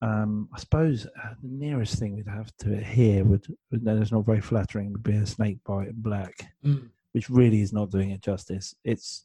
[0.01, 4.01] um, I suppose, uh, the nearest thing we'd have to it here would, would no,
[4.01, 6.89] it's not very flattering, would be a snake bite in black, Mm.
[7.13, 8.75] which really is not doing it justice.
[8.85, 9.25] It's,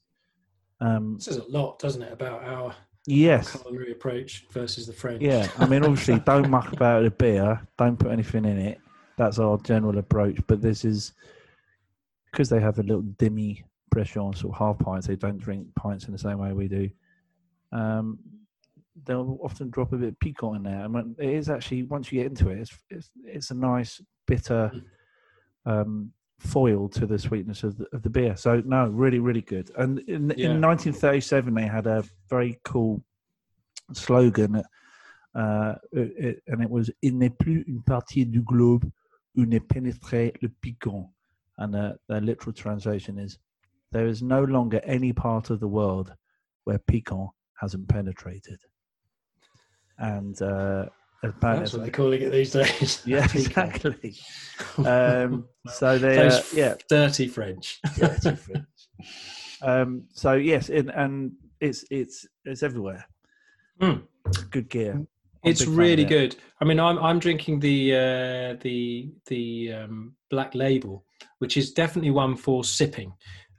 [0.82, 5.22] um, Says a lot, doesn't it, about our yes, culinary approach versus the French?
[5.22, 5.48] yeah.
[5.60, 7.62] I mean, obviously, don't muck about the beer.
[7.78, 8.80] Don't put anything in it.
[9.18, 10.40] That's our general approach.
[10.48, 11.14] But this is
[12.32, 15.06] because they have a little demi pression on sort of half pints.
[15.06, 16.90] They don't drink pints in the same way we do.
[17.72, 18.18] Um,
[19.06, 22.12] they'll often drop a bit of Picon in there, and when- it is actually once
[22.12, 24.72] you get into it, it's it's, it's a nice bitter
[25.66, 28.36] um, foil to the sweetness of the, of the beer.
[28.36, 29.72] So no, really, really good.
[29.78, 30.52] And in, Yeah.
[30.52, 33.02] in 1937, they had a very cool
[33.94, 34.62] slogan,
[35.36, 38.84] uh, it, it- and it was "Il n'est plus une partie du globe
[39.38, 41.10] où ne pénétré le Picon,"
[41.58, 43.40] and uh, their literal translation is,
[43.92, 46.14] "There is no longer any part of the world
[46.66, 48.60] where Picon hasn't penetrated."
[49.98, 50.86] And uh,
[51.24, 53.02] apparently, That's what they're calling it these days.
[53.06, 54.16] yeah, exactly.
[54.78, 57.80] Um, so they, uh, yeah, dirty French.
[57.98, 58.66] it's different.
[59.62, 63.06] um, so yes, it, and it's it's it's everywhere.
[63.82, 64.04] Mm.
[64.52, 64.94] Good gear.
[64.94, 65.08] I'm
[65.44, 66.36] It's big fan of really good.
[66.62, 71.06] I mean, I'm I'm drinking the uh, the the um, black label,
[71.40, 73.14] which is definitely one for sipping.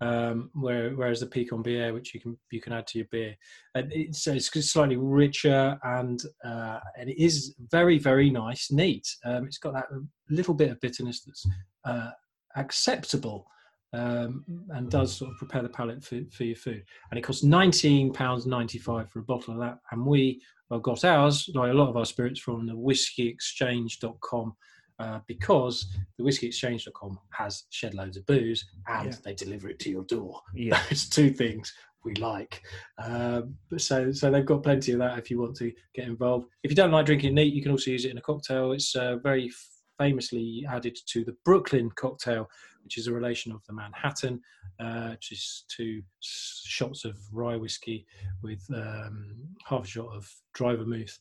[0.04, 3.34] Um, where, whereas the Picon beer, which you can you can add to your beer,
[3.74, 9.08] and it's, it's slightly richer and uh, and it is very very nice, neat.
[9.24, 9.86] Um, it's got that
[10.28, 11.46] little bit of bitterness that's
[11.86, 12.10] uh,
[12.56, 13.46] acceptable
[13.94, 16.82] um, and does sort of prepare the palate for, for your food.
[17.10, 20.80] And it costs nineteen pounds ninety five for a bottle of that, and we well,
[20.80, 24.54] got ours, like a lot of our spirits, from the whiskeyexchange.com
[24.98, 25.86] uh, because
[26.18, 29.18] the whiskeyexchange.com has shed loads of booze and Yeah.
[29.24, 30.40] they deliver it to your door.
[30.54, 30.80] Yeah.
[30.90, 31.72] Those two things
[32.04, 32.62] we like.
[33.02, 36.46] Um, so, so they've got plenty of that if you want to get involved.
[36.62, 38.72] If you don't like drinking neat, you can also use it in a cocktail.
[38.72, 39.50] It's uh, very
[39.98, 42.48] famously added to the Brooklyn cocktail,
[42.82, 44.40] which is a relation of the Manhattan,
[44.80, 48.06] uh, which is two shots of rye whiskey
[48.42, 51.18] with um, half a shot of dry vermouth,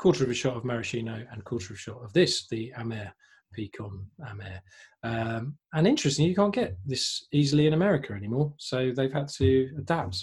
[0.00, 3.12] quarter of a shot of maraschino, and quarter of a shot of this, the Amer
[3.52, 4.58] Picon Amer.
[5.02, 8.54] Um, and interestingly, you can't get this easily in America anymore.
[8.56, 10.16] So they've had to adapt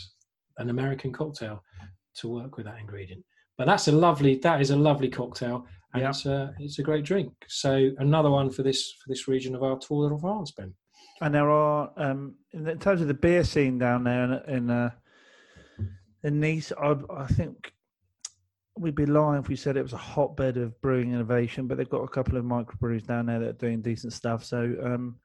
[0.58, 1.64] an American cocktail
[2.16, 3.24] to work with that ingredient.
[3.56, 4.38] But that's a lovely.
[4.38, 6.10] That is a lovely cocktail, and Yeah.
[6.10, 7.32] it's a it's a great drink.
[7.48, 10.74] So another one for this for this region of our Tour de France, Ben.
[11.22, 14.70] And there are, um, in in terms of the beer scene down there in in,
[14.72, 14.90] uh,
[16.24, 17.74] in Nice, I, I think
[18.80, 21.68] we'd be lying if we said it was a hotbed of brewing innovation.
[21.68, 24.44] But they've got a couple of microbreweries down there that are doing decent stuff.
[24.44, 25.16] So, um,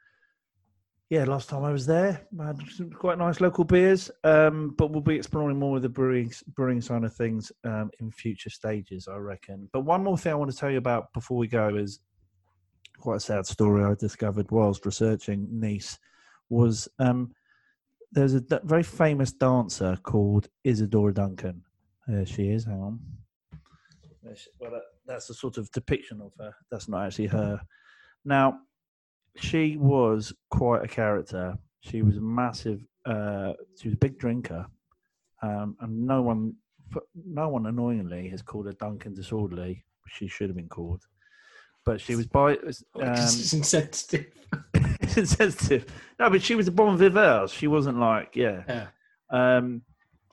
[1.10, 4.10] yeah, last time I was there, I had some quite nice local beers.
[4.24, 8.10] Um, but we'll be exploring more of the brewing brewing side of things um, in
[8.10, 9.68] future stages, I reckon.
[9.72, 12.00] But one more thing I want to tell you about before we go is
[12.98, 15.98] quite a sad story I discovered whilst researching Nice
[16.48, 17.32] was um,
[18.12, 21.62] there's a very famous dancer called Isadora Duncan.
[22.06, 22.64] There she is.
[22.64, 23.00] Hang on.
[24.60, 26.54] Well, that, that's a sort of depiction of her.
[26.70, 27.60] That's not actually her.
[28.24, 28.58] Now,
[29.36, 31.56] she was quite a character.
[31.80, 32.84] She was a massive.
[33.04, 34.66] Uh, she was a big drinker,
[35.42, 36.54] um, and no one,
[37.26, 39.84] no one annoyingly has called her Duncan disorderly.
[40.06, 41.02] She should have been called,
[41.84, 42.52] but she was by.
[42.52, 42.58] Um,
[42.94, 44.26] it's insensitive.
[45.00, 45.86] it's insensitive.
[46.20, 47.48] No, but she was a bon viveur.
[47.48, 48.62] She wasn't like, yeah.
[48.68, 48.86] Yeah.
[49.30, 49.82] Um,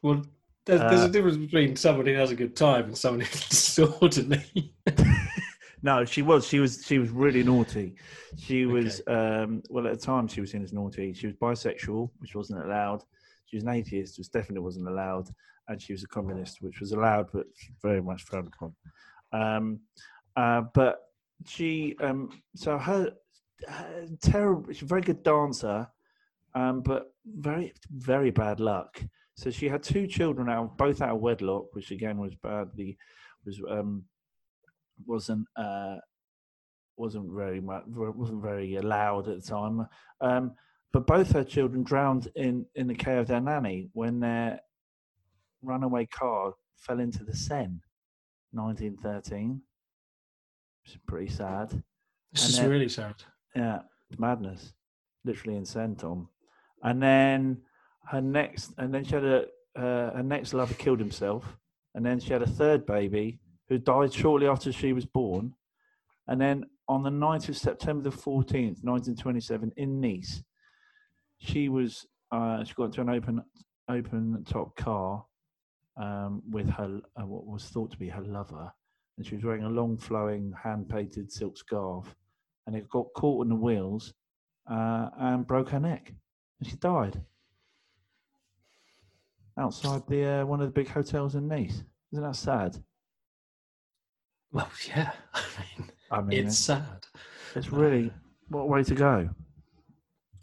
[0.04, 0.24] Well,
[0.70, 3.50] there's, there's Uh, a difference between somebody who has a good time and somebody who's
[3.50, 4.74] disorderly.
[5.82, 6.48] no, she was.
[6.48, 6.86] She was.
[6.86, 7.96] She was really naughty.
[8.38, 9.02] She was.
[9.08, 11.14] Um, well, at the time, she was seen as naughty.
[11.14, 13.04] She was bisexual, which wasn't allowed.
[13.46, 15.30] She was an atheist, which definitely wasn't allowed,
[15.68, 17.48] and she was a communist, which was allowed but
[17.82, 18.74] very much frowned upon.
[19.34, 19.80] Um,
[20.36, 21.00] uh, but
[21.46, 21.96] she.
[22.02, 23.12] Um, so her.
[23.68, 24.72] her terrible.
[24.72, 25.88] She's a very good dancer,
[26.54, 29.02] um, but very very bad luck.
[29.40, 32.98] So she had two children out, both out of wedlock, which again was badly
[33.46, 34.04] was um,
[35.06, 35.96] wasn't uh,
[36.98, 39.88] wasn't very much wasn't very allowed at the time.
[40.20, 40.52] Um,
[40.92, 44.60] but both her children drowned in in the care of their nanny when their
[45.62, 47.80] runaway car fell into the Seine,
[48.52, 49.62] 1913.
[50.84, 51.70] It's pretty sad.
[52.34, 53.16] This And is then- really sad.
[53.56, 54.74] Yeah, it's madness.
[55.24, 56.28] Literally insane, Tom.
[56.84, 57.62] And then
[58.10, 59.46] her next, and then she had a
[59.78, 61.58] uh, her next lover killed himself,
[61.96, 65.54] and then she had a third baby who died shortly after she was born,
[66.28, 70.44] and then on the 9th of September the fourteenth, nineteen twenty-seven, in Nice,
[71.38, 73.44] she was uh, she got into an open
[73.90, 75.24] open top car
[75.98, 78.72] um, with her uh, what was thought to be her lover,
[79.18, 82.16] and she was wearing a long flowing hand painted silk scarf
[82.66, 84.14] and it got caught in the wheels
[84.70, 86.14] uh, and broke her neck,
[86.60, 87.20] and she died
[89.60, 91.84] outside the uh, one of the big hotels in Nice.
[92.12, 92.78] Isn't that sad?
[94.52, 95.12] Well, yeah.
[95.34, 97.06] I mean, I mean, it's sad.
[97.56, 98.12] it's really
[98.48, 99.30] what a way to go.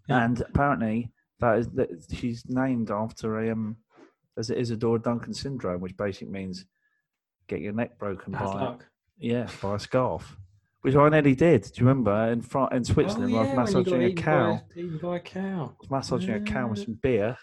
[0.08, 0.24] Yeah.
[0.24, 1.10] And apparently,
[1.40, 3.76] that is that she's named after a um,
[4.38, 6.66] as it Isadora Duncan syndrome, which basically means
[7.48, 8.86] get your neck broken Bad by luck.
[9.18, 10.36] yeah by a scarf.
[10.82, 11.62] Which I nearly did.
[11.62, 14.12] Do you remember in France, in Switzerland, oh, I yeah, was you got massaging a
[14.12, 14.52] cow.
[14.52, 15.76] By, eaten by a cow.
[15.80, 17.36] was massaging a cow with some beer,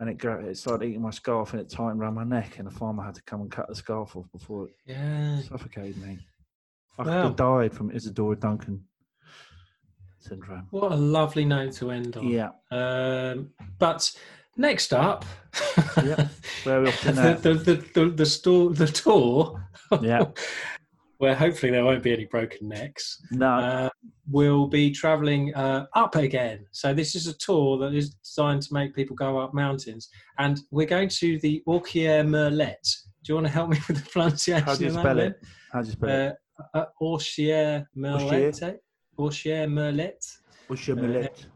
[0.00, 2.70] and it, it started eating my scarf and it tightened around my neck, and the
[2.70, 5.40] farmer had to come and cut the scarf off before it Yeah.
[5.40, 6.18] suffocated me.
[6.98, 8.84] I could have died from Isadora Duncan
[10.20, 10.66] syndrome.
[10.70, 12.26] What a lovely note to end on.
[12.26, 14.10] Yeah, Um, but
[14.56, 15.24] next up,
[16.02, 16.28] Yeah.
[16.64, 19.62] where are we off to the, the, the, the, the, store, the tour,
[20.00, 20.24] Yeah.
[21.18, 23.88] where hopefully there won't be any broken necks, No, uh,
[24.30, 26.66] will be travelling uh, up again.
[26.72, 30.60] So this is a tour that is designed to make people go up mountains, and
[30.70, 32.96] we're going to the Orcières-Merlette.
[33.24, 34.64] Do you want to help me with the pronunciation?
[34.64, 35.40] how do you spell it?
[35.72, 36.36] How do you spell it?
[36.74, 38.80] Uh, uh, Orchier Merlet.
[39.18, 40.36] Orcières-Merlette.
[40.70, 41.46] Uh, millet?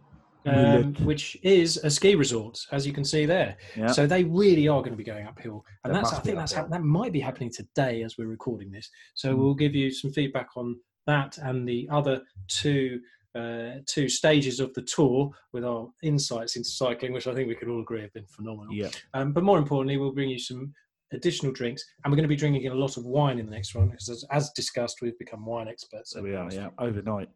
[0.46, 3.56] Um, which is a ski resort, as you can see there.
[3.76, 6.36] Yeah, So they really are going to be going uphill, and They that's I think
[6.36, 8.88] that's hap- that might be happening today as we're recording this.
[9.14, 9.38] So Mm.
[9.38, 13.00] we'll give you some feedback on that and the other two
[13.36, 17.54] uh, two stages of the tour with our insights into cycling, which I think we
[17.54, 18.74] can all agree have been phenomenal.
[18.74, 20.74] yeah, Um, but more importantly, we'll bring you some
[21.12, 23.72] additional drinks, and we're going to be drinking a lot of wine in the next
[23.76, 26.10] one because, as, as discussed, we've become wine experts.
[26.10, 27.28] So we are, yeah, overnight.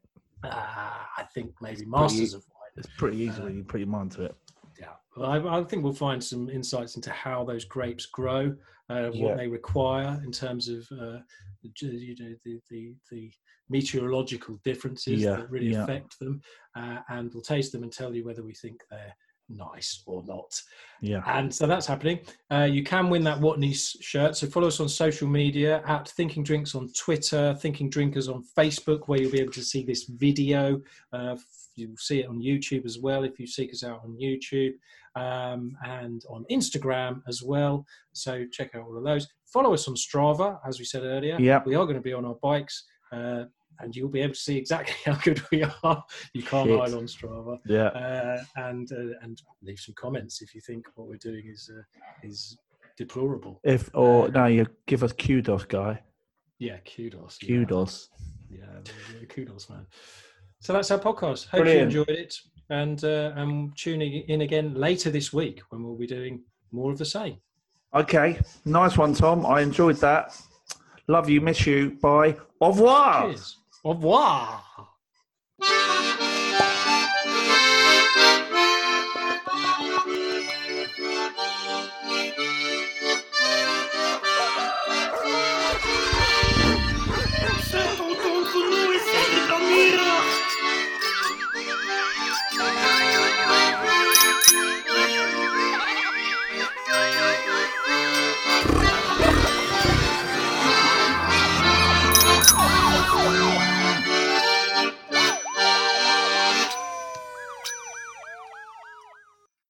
[0.43, 2.54] Uh, I think maybe masters of wine.
[2.77, 4.35] It's pretty easy when you put your mind to it.
[4.81, 8.55] Yeah, well, I, I, think we'll find some insights into how those grapes grow,
[8.89, 9.35] uh, what Yeah.
[9.37, 11.19] they require in terms of uh,
[11.63, 13.33] the, you know, the, the, the
[13.69, 15.85] meteorological differences Yeah, that really yeah.
[15.85, 16.41] affect them,
[16.77, 19.15] uh, and we'll taste them and tell you whether we think they're
[19.49, 20.61] nice or not.
[21.01, 21.23] Yeah.
[21.27, 22.21] And so that's happening.
[22.51, 24.37] Uh, you can win that Watney's shirt.
[24.37, 29.07] So follow us on social media at Thinking Drinks on Twitter, Thinking Drinkers on Facebook,
[29.07, 30.81] where you'll be able to see this video.
[31.13, 31.37] Uh,
[31.77, 34.75] you'll see it on YouTube as well if you seek us out on YouTube
[35.17, 37.85] um, and on Instagram as well.
[38.13, 39.27] So check out all of those.
[39.47, 41.37] Follow us on Strava, as we said earlier.
[41.39, 41.63] Yeah.
[41.65, 42.85] We are going to be on our bikes.
[43.13, 43.45] Uh,
[43.81, 46.05] and you'll be able to see exactly how good we are.
[46.33, 46.79] You can't Shit.
[46.79, 47.87] hide on Strava Yeah.
[47.89, 51.83] uh, and uh, and leave some comments if you think what we're doing is uh,
[52.23, 52.57] is
[52.97, 53.61] deplorable.
[53.65, 56.01] If or now you give us kudos, guy.
[56.61, 57.39] Yeah, kudos.
[57.39, 58.11] Kudos.
[58.49, 58.61] Yeah,
[59.13, 59.87] yeah, kudos, man.
[60.65, 61.49] So that's our podcast.
[61.49, 61.93] Hope Brilliant.
[61.93, 62.35] you enjoyed it,
[62.71, 66.43] and uh, and tuning in again later this week when we'll be doing
[66.73, 67.37] more of the same.
[67.93, 69.45] Okay, nice one, Tom.
[69.45, 70.41] I enjoyed that.
[71.07, 71.99] Love you, miss you.
[72.01, 72.37] Bye.
[72.63, 73.27] Au revoir.
[73.27, 73.59] Cheers.
[73.85, 74.65] Au revoir.